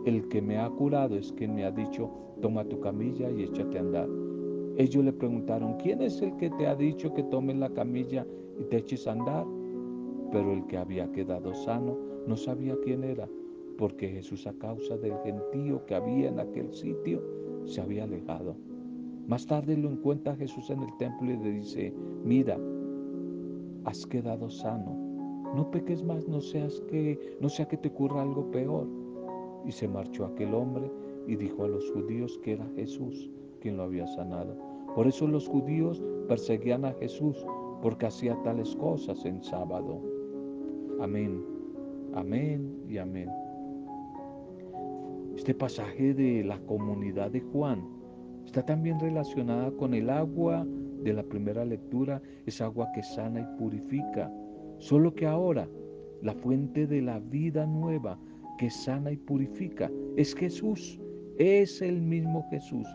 el 0.05 0.29
que 0.29 0.41
me 0.41 0.59
ha 0.59 0.69
curado 0.71 1.17
es 1.17 1.33
quien 1.33 1.55
me 1.55 1.65
ha 1.65 1.71
dicho, 1.71 2.11
toma 2.41 2.65
tu 2.65 2.81
camilla 2.81 3.31
y 3.31 3.45
échate 3.45 3.79
a 3.79 3.81
andar. 3.81 4.09
Ellos 4.77 5.05
le 5.05 5.13
preguntaron, 5.13 5.77
¿quién 5.79 6.03
es 6.03 6.21
el 6.21 6.37
que 6.37 6.51
te 6.51 6.67
ha 6.67 6.75
dicho 6.75 7.13
que 7.15 7.23
tomes 7.25 7.57
la 7.57 7.71
camilla 7.71 8.27
y 8.59 8.65
te 8.65 8.79
eches 8.79 9.07
a 9.07 9.13
andar? 9.13 9.47
Pero 10.31 10.53
el 10.53 10.67
que 10.67 10.77
había 10.77 11.11
quedado 11.13 11.55
sano 11.55 11.97
no 12.27 12.37
sabía 12.37 12.77
quién 12.85 13.03
era, 13.05 13.29
porque 13.79 14.09
Jesús 14.09 14.47
a 14.47 14.53
causa 14.55 14.97
del 14.99 15.15
gentío 15.25 15.85
que 15.87 15.95
había 15.95 16.29
en 16.29 16.41
aquel 16.41 16.73
sitio 16.73 17.23
se 17.65 17.81
había 17.81 18.05
alejado. 18.05 18.57
Más 19.27 19.45
tarde 19.45 19.77
lo 19.77 19.91
encuentra 19.91 20.37
Jesús 20.37 20.71
en 20.71 20.83
el 20.83 20.97
templo 20.99 21.33
y 21.33 21.37
le 21.37 21.51
dice, 21.51 21.93
mira, 22.25 22.57
has 23.85 24.07
quedado 24.07 24.49
sano, 24.49 24.97
no 25.55 25.69
peques 25.71 26.05
más, 26.05 26.29
no 26.29 26.41
seas 26.41 26.81
que, 26.89 27.37
no 27.41 27.49
sea 27.49 27.67
que 27.67 27.77
te 27.77 27.89
ocurra 27.89 28.23
algo 28.23 28.51
peor. 28.51 28.87
Y 29.65 29.73
se 29.73 29.89
marchó 29.89 30.27
aquel 30.27 30.55
hombre 30.55 30.89
y 31.27 31.35
dijo 31.35 31.65
a 31.65 31.69
los 31.69 31.91
judíos 31.91 32.39
que 32.45 32.53
era 32.53 32.67
Jesús 32.77 33.29
quien 33.61 33.77
lo 33.77 33.83
había 33.83 34.07
sanado. 34.07 34.57
Por 34.95 35.09
eso 35.09 35.27
los 35.27 35.49
judíos 35.49 36.01
perseguían 36.29 36.85
a 36.85 36.93
Jesús 36.95 37.45
porque 37.83 38.07
hacía 38.07 38.41
tales 38.45 38.77
cosas 38.77 39.25
en 39.25 39.43
sábado. 39.43 40.01
Amén, 41.01 41.45
amén 42.15 42.77
y 42.89 42.99
amén. 42.99 43.29
Este 45.35 45.53
pasaje 45.53 46.15
de 46.15 46.45
la 46.45 46.61
comunidad 46.61 47.33
de 47.33 47.41
Juan 47.41 47.96
está 48.57 48.73
también 48.73 48.99
relacionada 48.99 49.71
con 49.73 49.93
el 49.93 50.09
agua 50.09 50.67
de 51.03 51.13
la 51.13 51.23
primera 51.23 51.63
lectura, 51.63 52.23
es 52.47 52.63
agua 52.63 52.89
que 52.95 53.03
sana 53.03 53.41
y 53.41 53.59
purifica. 53.59 54.33
Solo 54.79 55.15
que 55.15 55.27
ahora 55.27 55.69
la 56.23 56.33
fuente 56.33 56.87
de 56.87 57.03
la 57.03 57.19
vida 57.19 57.67
nueva 57.67 58.19
que 58.57 58.71
sana 58.71 59.13
y 59.13 59.19
purifica 59.19 59.91
es 60.17 60.35
Jesús, 60.35 60.99
es 61.39 61.83
el 61.83 62.01
mismo 62.01 62.47
Jesús 62.49 62.89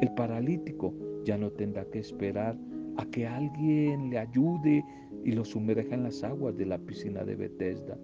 el 0.00 0.10
paralítico 0.12 0.94
ya 1.24 1.36
no 1.36 1.50
tendrá 1.50 1.84
que 1.84 1.98
esperar 1.98 2.56
a 2.96 3.04
que 3.06 3.26
alguien 3.26 4.10
le 4.10 4.18
ayude 4.18 4.84
y 5.24 5.32
lo 5.32 5.44
sumerja 5.44 5.94
en 5.94 6.04
las 6.04 6.24
aguas 6.24 6.56
de 6.56 6.66
la 6.66 6.78
piscina 6.78 7.24
de 7.24 7.36
Bethesda, 7.36 7.98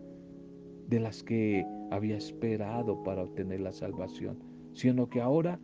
de 0.88 1.00
las 1.00 1.22
que 1.22 1.64
había 1.90 2.16
esperado 2.16 3.02
para 3.02 3.22
obtener 3.22 3.60
la 3.60 3.72
salvación, 3.72 4.38
sino 4.74 5.08
que 5.08 5.22
ahora 5.22 5.58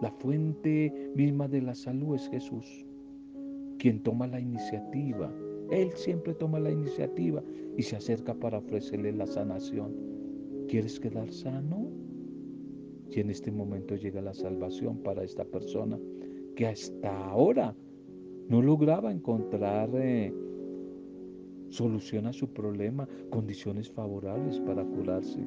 la 0.00 0.10
fuente 0.10 0.92
misma 1.14 1.48
de 1.48 1.62
la 1.62 1.74
salud 1.74 2.16
es 2.16 2.28
Jesús, 2.28 2.86
quien 3.78 4.02
toma 4.02 4.26
la 4.26 4.40
iniciativa. 4.40 5.32
Él 5.70 5.90
siempre 5.94 6.34
toma 6.34 6.60
la 6.60 6.70
iniciativa 6.70 7.42
y 7.76 7.82
se 7.82 7.96
acerca 7.96 8.34
para 8.34 8.58
ofrecerle 8.58 9.12
la 9.12 9.26
sanación. 9.26 9.94
¿Quieres 10.68 11.00
quedar 11.00 11.32
sano? 11.32 11.90
Y 13.10 13.20
en 13.20 13.30
este 13.30 13.50
momento 13.50 13.96
llega 13.96 14.20
la 14.20 14.34
salvación 14.34 14.98
para 14.98 15.22
esta 15.22 15.44
persona 15.44 15.98
que 16.56 16.66
hasta 16.66 17.28
ahora 17.28 17.74
no 18.48 18.62
lograba 18.62 19.12
encontrar 19.12 19.90
eh, 19.94 20.32
solución 21.68 22.26
a 22.26 22.32
su 22.32 22.48
problema, 22.52 23.08
condiciones 23.30 23.90
favorables 23.90 24.60
para 24.60 24.84
curarse. 24.84 25.46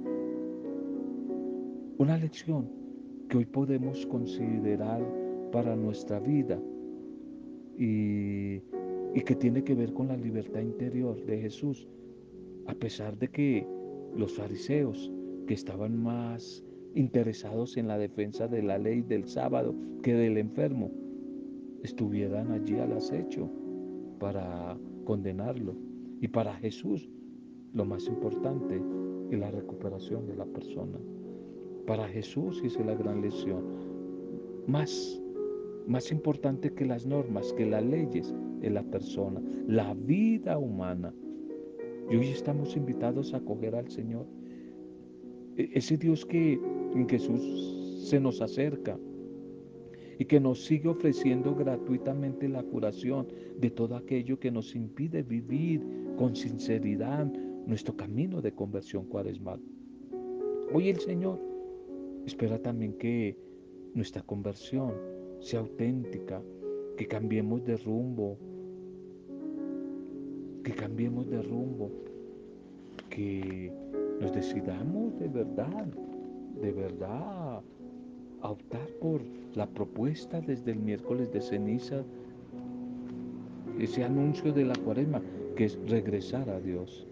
Una 1.98 2.18
lección 2.18 2.79
que 3.30 3.38
hoy 3.38 3.46
podemos 3.46 4.06
considerar 4.08 5.02
para 5.52 5.76
nuestra 5.76 6.20
vida 6.20 6.60
y, 7.78 8.62
y 9.14 9.22
que 9.26 9.36
tiene 9.36 9.64
que 9.64 9.76
ver 9.76 9.94
con 9.94 10.08
la 10.08 10.18
libertad 10.18 10.62
interior 10.62 11.24
de 11.26 11.40
Jesús, 11.40 11.88
a 12.68 12.74
pesar 12.74 13.18
de 13.18 13.30
que 13.30 13.68
los 14.16 14.34
fariseos, 14.34 15.12
que 15.48 15.54
estaban 15.54 16.02
más 16.02 16.64
interesados 16.96 17.78
en 17.78 17.88
la 17.88 17.98
defensa 17.98 18.48
de 18.48 18.64
la 18.64 18.78
ley 18.78 19.02
del 19.02 19.28
sábado 19.28 19.76
que 20.04 20.14
del 20.14 20.38
enfermo, 20.38 20.92
estuvieran 21.84 22.52
allí 22.52 22.78
al 22.78 22.94
acecho 22.94 23.50
para 24.20 24.78
condenarlo. 25.06 25.76
Y 26.22 26.28
para 26.28 26.54
Jesús, 26.56 27.10
lo 27.74 27.86
más 27.86 28.08
importante 28.08 28.82
es 29.30 29.40
la 29.40 29.52
recuperación 29.52 30.28
de 30.28 30.36
la 30.36 30.46
persona. 30.46 31.00
Para 31.90 32.08
Jesús 32.08 32.62
es 32.64 32.80
la 32.86 32.94
gran 32.94 33.24
lección. 33.24 33.64
Más, 34.68 35.20
más 35.88 36.12
importante 36.12 36.72
que 36.72 36.86
las 36.86 37.08
normas, 37.08 37.52
que 37.54 37.66
las 37.66 37.84
leyes, 37.84 38.32
es 38.62 38.72
la 38.72 38.84
persona, 38.84 39.42
la 39.66 39.96
vida 39.96 40.60
humana. 40.60 41.12
Y 42.12 42.16
hoy 42.16 42.28
estamos 42.28 42.76
invitados 42.78 43.34
a 43.34 43.38
acoger 43.38 43.74
al 43.74 43.90
Señor. 43.90 44.28
E, 45.58 45.72
ese 45.74 45.98
Dios 45.98 46.28
que 46.28 46.60
en 46.94 47.10
Jesús 47.10 48.04
se 48.08 48.20
nos 48.20 48.40
acerca 48.40 48.96
y 50.20 50.26
que 50.26 50.40
nos 50.40 50.64
sigue 50.64 50.90
ofreciendo 50.90 51.56
gratuitamente 51.56 52.48
la 52.48 52.62
curación 52.62 53.30
de 53.60 53.72
todo 53.72 53.96
aquello 53.96 54.40
que 54.40 54.52
nos 54.52 54.76
impide 54.76 55.24
vivir 55.24 55.84
con 56.18 56.36
sinceridad 56.36 57.26
nuestro 57.66 57.98
camino 57.98 58.44
de 58.44 58.52
conversión 58.52 59.06
cuaresmal. 59.06 59.60
Hoy 60.72 60.90
el 60.90 61.00
Señor 61.00 61.49
espera 62.26 62.60
también 62.60 62.94
que 62.94 63.38
nuestra 63.94 64.22
conversión 64.22 64.94
sea 65.40 65.62
auténtica, 65.62 66.42
que 66.98 67.08
cambiemos 67.08 67.64
de 67.66 67.78
rumbo, 67.78 68.38
que 70.64 70.74
cambiemos 70.74 71.30
de 71.30 71.42
rumbo, 71.42 71.90
que 73.10 73.72
nos 74.20 74.34
decidamos 74.34 75.18
de 75.20 75.28
verdad, 75.28 75.86
de 76.62 76.72
verdad 76.72 77.62
a 78.42 78.52
optar 78.52 78.88
por 79.02 79.22
la 79.56 79.68
propuesta 79.68 80.40
desde 80.42 80.72
el 80.72 80.80
miércoles 80.80 81.32
de 81.32 81.42
ceniza, 81.42 82.04
ese 83.80 84.04
anuncio 84.04 84.52
de 84.52 84.66
la 84.66 84.76
cuaresma, 84.76 85.22
que 85.56 85.66
es 85.66 85.80
regresar 85.90 86.50
a 86.50 86.60
Dios. 86.60 87.08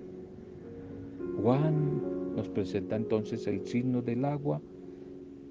Juan 1.41 2.35
nos 2.35 2.49
presenta 2.49 2.95
entonces 2.95 3.47
el 3.47 3.65
signo 3.65 4.01
del 4.01 4.25
agua 4.25 4.61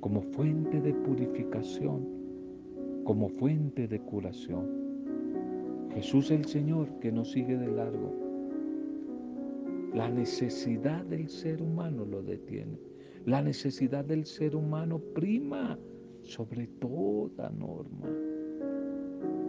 como 0.01 0.23
fuente 0.23 0.81
de 0.81 0.95
purificación, 0.95 2.07
como 3.05 3.29
fuente 3.29 3.89
de 3.89 4.01
curación. 4.01 4.67
Jesús 5.95 6.31
el 6.31 6.45
Señor 6.45 6.89
que 7.01 7.11
nos 7.11 7.31
sigue 7.33 7.57
de 7.57 7.69
largo. 7.69 8.13
La 9.95 10.11
necesidad 10.11 11.05
del 11.07 11.29
ser 11.29 11.63
humano 11.63 12.05
lo 12.05 12.23
detiene. 12.23 12.79
La 13.25 13.41
necesidad 13.41 14.05
del 14.05 14.27
ser 14.27 14.55
humano 14.55 14.99
prima 15.15 15.79
sobre 16.23 16.67
toda 16.67 17.49
norma. 17.51 18.09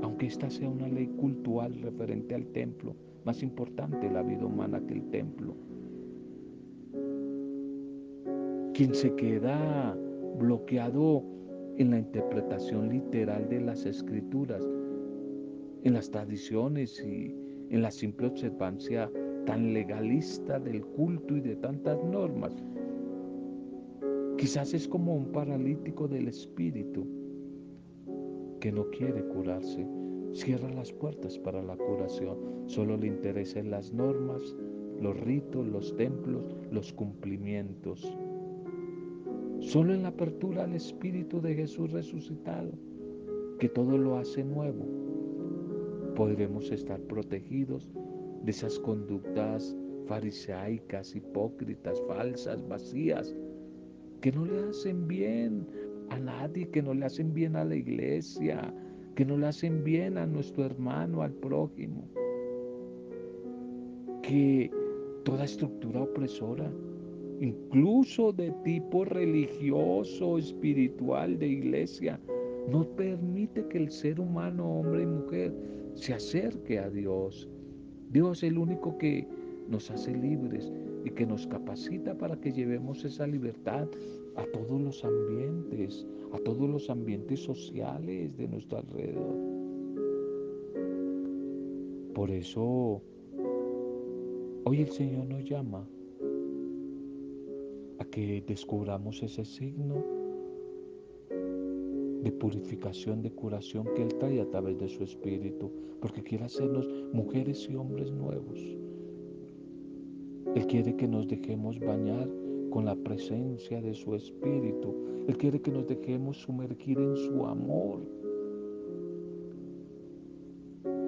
Aunque 0.02 0.28
esta 0.28 0.50
sea 0.50 0.70
una 0.70 0.88
ley 0.88 1.08
cultural 1.08 1.74
referente 1.82 2.34
al 2.34 2.46
templo, 2.48 2.96
más 3.26 3.44
importante 3.44 4.10
la 4.10 4.24
vida 4.24 4.46
humana 4.46 4.82
que 4.88 4.94
el 4.94 5.10
templo. 5.10 5.54
Quien 8.74 8.94
se 8.94 9.14
queda 9.16 9.98
bloqueado 10.38 11.24
en 11.78 11.92
la 11.92 12.00
interpretación 12.00 12.90
literal 12.90 13.48
de 13.50 13.62
las 13.62 13.86
escrituras, 13.86 14.64
en 15.84 15.94
las 15.94 16.10
tradiciones 16.10 17.04
y 17.04 17.36
en 17.70 17.82
la 17.82 17.92
simple 17.92 18.28
observancia 18.28 19.12
tan 19.46 19.74
legalista 19.74 20.60
del 20.60 20.86
culto 20.86 21.38
y 21.38 21.42
de 21.42 21.56
tantas 21.56 22.04
normas, 22.04 22.56
Quizás 24.38 24.76
es 24.76 24.88
como 24.88 25.16
un 25.16 25.32
paralítico 25.32 26.08
del 26.08 26.28
espíritu 26.28 27.08
que 28.60 28.72
no 28.72 28.88
quiere 28.92 29.24
curarse. 29.30 29.88
Cierra 30.32 30.70
las 30.70 30.94
puertas 30.94 31.40
para 31.40 31.64
la 31.64 31.76
curación. 31.76 32.38
Solo 32.68 32.98
le 32.98 33.08
interesan 33.08 33.72
las 33.72 33.92
normas, 33.92 34.56
los 35.02 35.20
ritos, 35.22 35.66
los 35.66 35.96
templos, 35.96 36.56
los 36.72 36.94
cumplimientos. 36.94 38.16
Solo 39.68 39.94
en 39.94 40.04
la 40.04 40.10
apertura 40.10 40.64
al 40.64 40.74
Espíritu 40.76 41.42
de 41.42 41.54
Jesús 41.54 41.92
resucitado, 41.92 42.72
que 43.60 43.68
todo 43.68 43.98
lo 43.98 44.18
hace 44.18 44.42
nuevo, 44.42 44.86
podremos 46.16 46.72
estar 46.72 47.02
protegidos 47.02 47.92
de 48.44 48.50
esas 48.50 48.80
conductas 48.80 49.76
fariseicas, 50.06 51.14
hipócritas, 51.14 52.02
falsas, 52.08 52.66
vacías, 52.70 53.36
que 54.22 54.32
no 54.32 54.46
le 54.46 54.70
hacen 54.70 55.06
bien 55.06 55.68
a 56.12 56.18
nadie, 56.18 56.70
que 56.70 56.82
no 56.82 56.94
le 56.94 57.04
hacen 57.04 57.34
bien 57.34 57.58
a 57.58 57.66
la 57.66 57.76
iglesia, 57.76 58.74
que 59.16 59.26
no 59.26 59.36
le 59.36 59.48
hacen 59.48 59.84
bien 59.84 60.18
a 60.18 60.26
nuestro 60.26 60.64
hermano, 60.64 61.24
al 61.24 61.34
prójimo. 61.34 62.08
Que 64.24 64.72
toda 65.26 65.44
estructura 65.44 66.04
opresora, 66.04 66.72
incluso 67.40 68.32
de 68.32 68.52
tipo 68.64 69.06
religioso, 69.06 70.38
espiritual, 70.38 71.38
de 71.38 71.48
iglesia, 71.48 72.20
no 72.70 72.84
permite 72.96 73.66
que 73.68 73.78
el 73.78 73.92
ser 73.92 74.20
humano, 74.20 74.80
hombre 74.80 75.04
y 75.04 75.06
mujer, 75.06 75.54
se 75.94 76.14
acerque 76.14 76.80
a 76.80 76.90
Dios. 76.90 77.48
Dios 78.12 78.44
es 78.44 78.52
el 78.52 78.58
único 78.58 78.98
que 78.98 79.28
nos 79.70 79.90
hace 79.92 80.16
libres, 80.16 80.72
y 81.08 81.12
que 81.12 81.26
nos 81.26 81.48
capacita 81.48 82.18
para 82.18 82.36
que 82.36 82.52
llevemos 82.52 83.06
esa 83.06 83.26
libertad 83.26 83.88
a 84.36 84.44
todos 84.48 84.82
los 84.82 85.06
ambientes, 85.06 86.06
a 86.34 86.38
todos 86.40 86.70
los 86.70 86.90
ambientes 86.90 87.40
sociales 87.40 88.36
de 88.36 88.48
nuestro 88.50 88.80
alrededor. 88.80 89.36
Por 92.14 92.30
eso 92.30 93.02
hoy 94.66 94.82
el 94.82 94.90
Señor 94.90 95.28
nos 95.28 95.46
llama 95.46 95.88
a 98.00 98.06
que 98.06 98.44
descubramos 98.48 99.22
ese 99.24 99.46
signo 99.46 100.04
de 102.24 102.32
purificación, 102.32 103.22
de 103.22 103.32
curación 103.32 103.86
que 103.96 104.04
Él 104.04 104.16
trae 104.20 104.42
a 104.42 104.50
través 104.50 104.78
de 104.78 104.88
su 104.88 105.04
Espíritu, 105.04 105.72
porque 106.02 106.24
quiere 106.24 106.46
hacernos 106.46 106.88
mujeres 107.14 107.68
y 107.70 107.76
hombres 107.76 108.12
nuevos 108.12 108.60
él 110.58 110.66
quiere 110.66 110.96
que 110.96 111.08
nos 111.08 111.28
dejemos 111.28 111.80
bañar 111.80 112.28
con 112.72 112.86
la 112.86 112.96
presencia 112.96 113.80
de 113.80 113.94
su 113.94 114.16
Espíritu. 114.16 114.96
Él 115.28 115.38
quiere 115.38 115.62
que 115.62 115.72
nos 115.72 115.86
dejemos 115.86 116.38
sumergir 116.38 116.98
en 116.98 117.16
su 117.16 117.46
amor. 117.46 118.00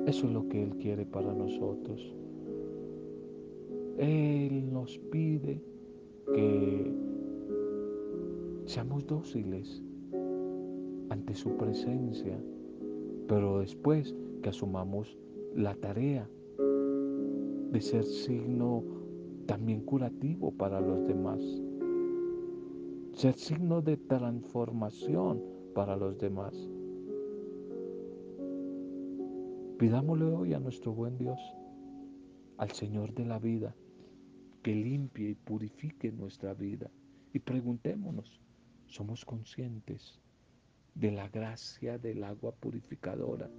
Eso 0.05 0.27
es 0.27 0.33
lo 0.33 0.47
que 0.49 0.61
Él 0.61 0.77
quiere 0.77 1.03
para 1.03 1.33
nosotros. 1.33 2.13
Él 3.97 4.71
nos 4.71 4.99
pide 5.11 5.59
que 6.33 6.91
seamos 8.65 9.05
dóciles 9.07 9.83
ante 11.09 11.33
su 11.35 11.57
presencia, 11.57 12.39
pero 13.27 13.59
después 13.59 14.15
que 14.41 14.49
asumamos 14.49 15.17
la 15.55 15.75
tarea 15.75 16.29
de 17.71 17.81
ser 17.81 18.03
signo 18.03 18.83
también 19.45 19.81
curativo 19.81 20.51
para 20.51 20.79
los 20.79 21.07
demás. 21.07 21.41
Ser 23.13 23.33
signo 23.33 23.81
de 23.81 23.97
transformación 23.97 25.41
para 25.73 25.95
los 25.97 26.17
demás. 26.17 26.69
Pidámosle 29.77 30.25
hoy 30.25 30.53
a 30.53 30.59
nuestro 30.59 30.93
buen 30.93 31.17
Dios, 31.17 31.39
al 32.57 32.71
Señor 32.71 33.13
de 33.13 33.25
la 33.25 33.39
vida, 33.39 33.75
que 34.61 34.75
limpie 34.75 35.29
y 35.29 35.35
purifique 35.35 36.11
nuestra 36.11 36.53
vida. 36.53 36.89
Y 37.33 37.39
preguntémonos, 37.39 38.41
¿somos 38.87 39.25
conscientes 39.25 40.19
de 40.95 41.11
la 41.11 41.29
gracia 41.29 41.97
del 41.97 42.23
agua 42.23 42.53
purificadora, 42.53 43.49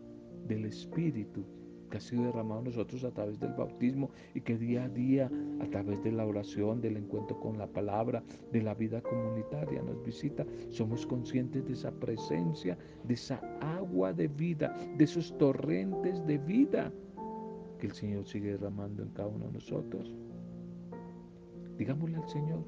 del 0.46 0.66
Espíritu 0.66 1.44
que 1.90 1.98
ha 1.98 2.00
sido 2.00 2.24
derramado 2.24 2.60
en 2.60 2.66
nosotros 2.66 3.04
a 3.04 3.10
través 3.10 3.38
del 3.40 3.52
bautismo 3.52 4.10
y 4.34 4.40
que 4.40 4.56
día 4.56 4.84
a 4.84 4.88
día, 4.88 5.30
a 5.60 5.66
través 5.66 6.02
de 6.02 6.12
la 6.12 6.24
oración, 6.24 6.80
del 6.80 6.96
encuentro 6.96 7.38
con 7.40 7.58
la 7.58 7.66
palabra, 7.66 8.22
de 8.52 8.62
la 8.62 8.74
vida 8.74 9.02
comunitaria 9.02 9.82
nos 9.82 10.02
visita, 10.04 10.46
somos 10.70 11.04
conscientes 11.04 11.66
de 11.66 11.72
esa 11.72 11.90
presencia, 11.90 12.78
de 13.04 13.14
esa 13.14 13.40
agua 13.60 14.12
de 14.12 14.28
vida, 14.28 14.74
de 14.96 15.04
esos 15.04 15.36
torrentes 15.36 16.24
de 16.26 16.38
vida 16.38 16.92
que 17.78 17.88
el 17.88 17.92
Señor 17.92 18.24
sigue 18.26 18.52
derramando 18.52 19.02
en 19.02 19.10
cada 19.10 19.28
uno 19.28 19.46
de 19.46 19.52
nosotros. 19.52 20.14
Digámosle 21.80 22.18
al 22.18 22.28
Señor 22.28 22.62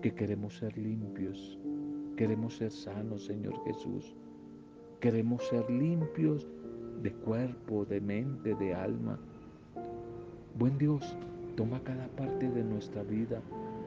que 0.00 0.14
queremos 0.14 0.56
ser 0.58 0.78
limpios, 0.78 1.58
queremos 2.16 2.56
ser 2.58 2.70
sanos, 2.70 3.24
Señor 3.24 3.60
Jesús. 3.64 4.14
Queremos 5.00 5.42
ser 5.48 5.68
limpios 5.68 6.46
de 7.02 7.12
cuerpo, 7.12 7.84
de 7.84 8.00
mente, 8.00 8.54
de 8.54 8.72
alma. 8.72 9.18
Buen 10.56 10.78
Dios, 10.78 11.16
toma 11.56 11.82
cada 11.82 12.06
parte 12.06 12.48
de 12.48 12.62
nuestra 12.62 13.02
vida 13.02 13.42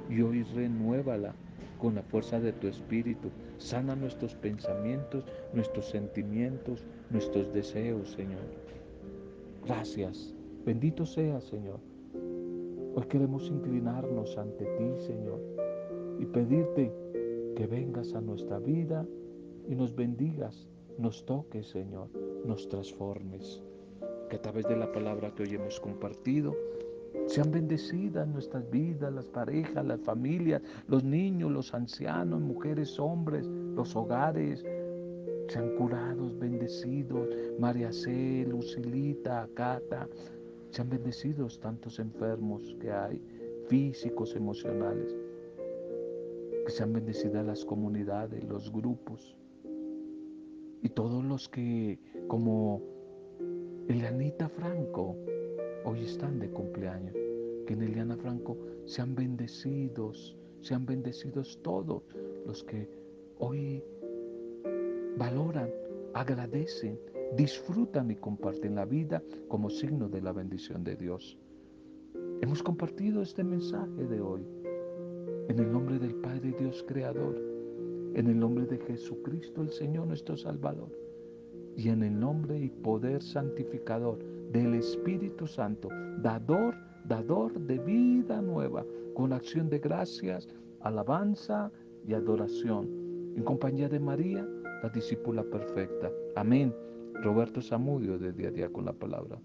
y 0.09 0.21
hoy 0.21 0.43
renuévala 0.43 1.33
con 1.79 1.95
la 1.95 2.03
fuerza 2.03 2.37
de 2.41 2.51
tu 2.51 2.67
espíritu. 2.67 3.29
Sana 3.59 3.95
nuestros 3.95 4.35
pensamientos, 4.35 5.23
nuestros 5.53 5.89
sentimientos, 5.89 6.83
nuestros 7.11 7.53
deseos, 7.53 8.11
Señor. 8.11 8.43
Gracias. 9.65 10.35
Bendito 10.65 11.05
sea, 11.05 11.39
Señor. 11.39 11.79
Hoy 12.97 13.05
queremos 13.05 13.47
inclinarnos 13.47 14.35
ante 14.39 14.65
ti, 14.65 15.05
Señor, 15.05 15.39
y 16.17 16.25
pedirte 16.25 16.91
que 17.55 17.67
vengas 17.67 18.15
a 18.15 18.21
nuestra 18.21 18.57
vida 18.57 19.05
y 19.69 19.75
nos 19.75 19.95
bendigas 19.95 20.67
nos 20.97 21.23
toques, 21.23 21.67
Señor, 21.67 22.09
nos 22.43 22.67
transformes. 22.67 23.61
Que 24.31 24.37
a 24.37 24.41
través 24.41 24.67
de 24.67 24.75
la 24.75 24.91
palabra 24.91 25.29
que 25.35 25.43
hoy 25.43 25.53
hemos 25.53 25.79
compartido, 25.79 26.55
sean 27.27 27.51
bendecidas 27.51 28.27
nuestras 28.27 28.67
vidas, 28.71 29.13
las 29.13 29.29
parejas, 29.29 29.85
las 29.85 30.01
familias, 30.01 30.63
los 30.87 31.03
niños, 31.03 31.51
los 31.51 31.75
ancianos, 31.75 32.41
mujeres, 32.41 32.99
hombres, 32.99 33.45
los 33.45 33.95
hogares. 33.95 34.65
Sean 35.49 35.75
curados, 35.75 36.35
bendecidos. 36.39 37.29
María 37.59 37.93
C, 37.93 38.43
Lucilita, 38.49 39.43
Acata. 39.43 40.09
Sean 40.71 40.89
bendecidos 40.89 41.59
tantos 41.59 41.99
enfermos 41.99 42.75
que 42.79 42.91
hay, 42.91 43.21
físicos, 43.67 44.35
emocionales. 44.35 45.15
Que 46.65 46.71
sean 46.71 46.93
bendecidas 46.93 47.45
las 47.45 47.63
comunidades, 47.63 48.43
los 48.43 48.71
grupos 48.71 49.37
y 50.81 50.89
todos 50.89 51.23
los 51.23 51.49
que, 51.49 51.99
como 52.27 52.81
Elianita 53.87 54.47
Franco, 54.49 55.15
hoy 55.85 56.03
están 56.03 56.39
de 56.39 56.49
cumpleaños, 56.49 57.15
que 57.65 57.73
en 57.73 57.83
Eliana 57.83 58.17
Franco 58.17 58.57
sean 58.85 59.15
bendecidos, 59.15 60.37
sean 60.61 60.85
bendecidos 60.85 61.59
todos 61.63 62.03
los 62.45 62.63
que 62.63 62.89
hoy 63.39 63.83
valoran, 65.17 65.69
agradecen, 66.13 66.99
disfrutan 67.35 68.11
y 68.11 68.15
comparten 68.15 68.75
la 68.75 68.85
vida 68.85 69.21
como 69.47 69.69
signo 69.69 70.07
de 70.09 70.21
la 70.21 70.31
bendición 70.31 70.83
de 70.83 70.95
Dios. 70.95 71.37
Hemos 72.41 72.61
compartido 72.63 73.21
este 73.21 73.43
mensaje 73.43 74.05
de 74.07 74.21
hoy 74.21 74.45
en 75.49 75.59
el 75.59 75.71
nombre 75.71 75.99
del 75.99 76.15
Padre 76.15 76.55
Dios 76.57 76.83
Creador 76.87 77.57
en 78.17 78.27
el 78.27 78.39
nombre 78.39 78.65
de 78.65 78.79
Jesucristo 78.79 79.61
el 79.61 79.69
Señor 79.69 80.07
nuestro 80.07 80.35
Salvador 80.35 80.89
y 81.75 81.89
en 81.89 82.01
el 82.01 82.19
nombre 82.19 82.59
y 82.59 82.69
poder 82.69 83.21
santificador 83.21 84.17
del 84.51 84.73
Espíritu 84.73 85.45
Santo, 85.45 85.89
dador, 86.23 86.75
dador 87.05 87.59
de 87.59 87.77
vida 87.77 88.41
nueva, 88.41 88.83
con 89.13 89.33
acción 89.33 89.69
de 89.69 89.77
gracias, 89.77 90.47
alabanza 90.79 91.71
y 92.07 92.15
adoración, 92.15 92.87
en 93.35 93.43
compañía 93.43 93.87
de 93.87 93.99
María, 93.99 94.47
la 94.81 94.89
discípula 94.89 95.43
perfecta. 95.43 96.11
Amén. 96.35 96.73
Roberto 97.21 97.61
Zamudio 97.61 98.17
de 98.17 98.31
día 98.31 98.49
a 98.49 98.51
día 98.51 98.69
con 98.69 98.85
la 98.85 98.93
palabra. 98.93 99.39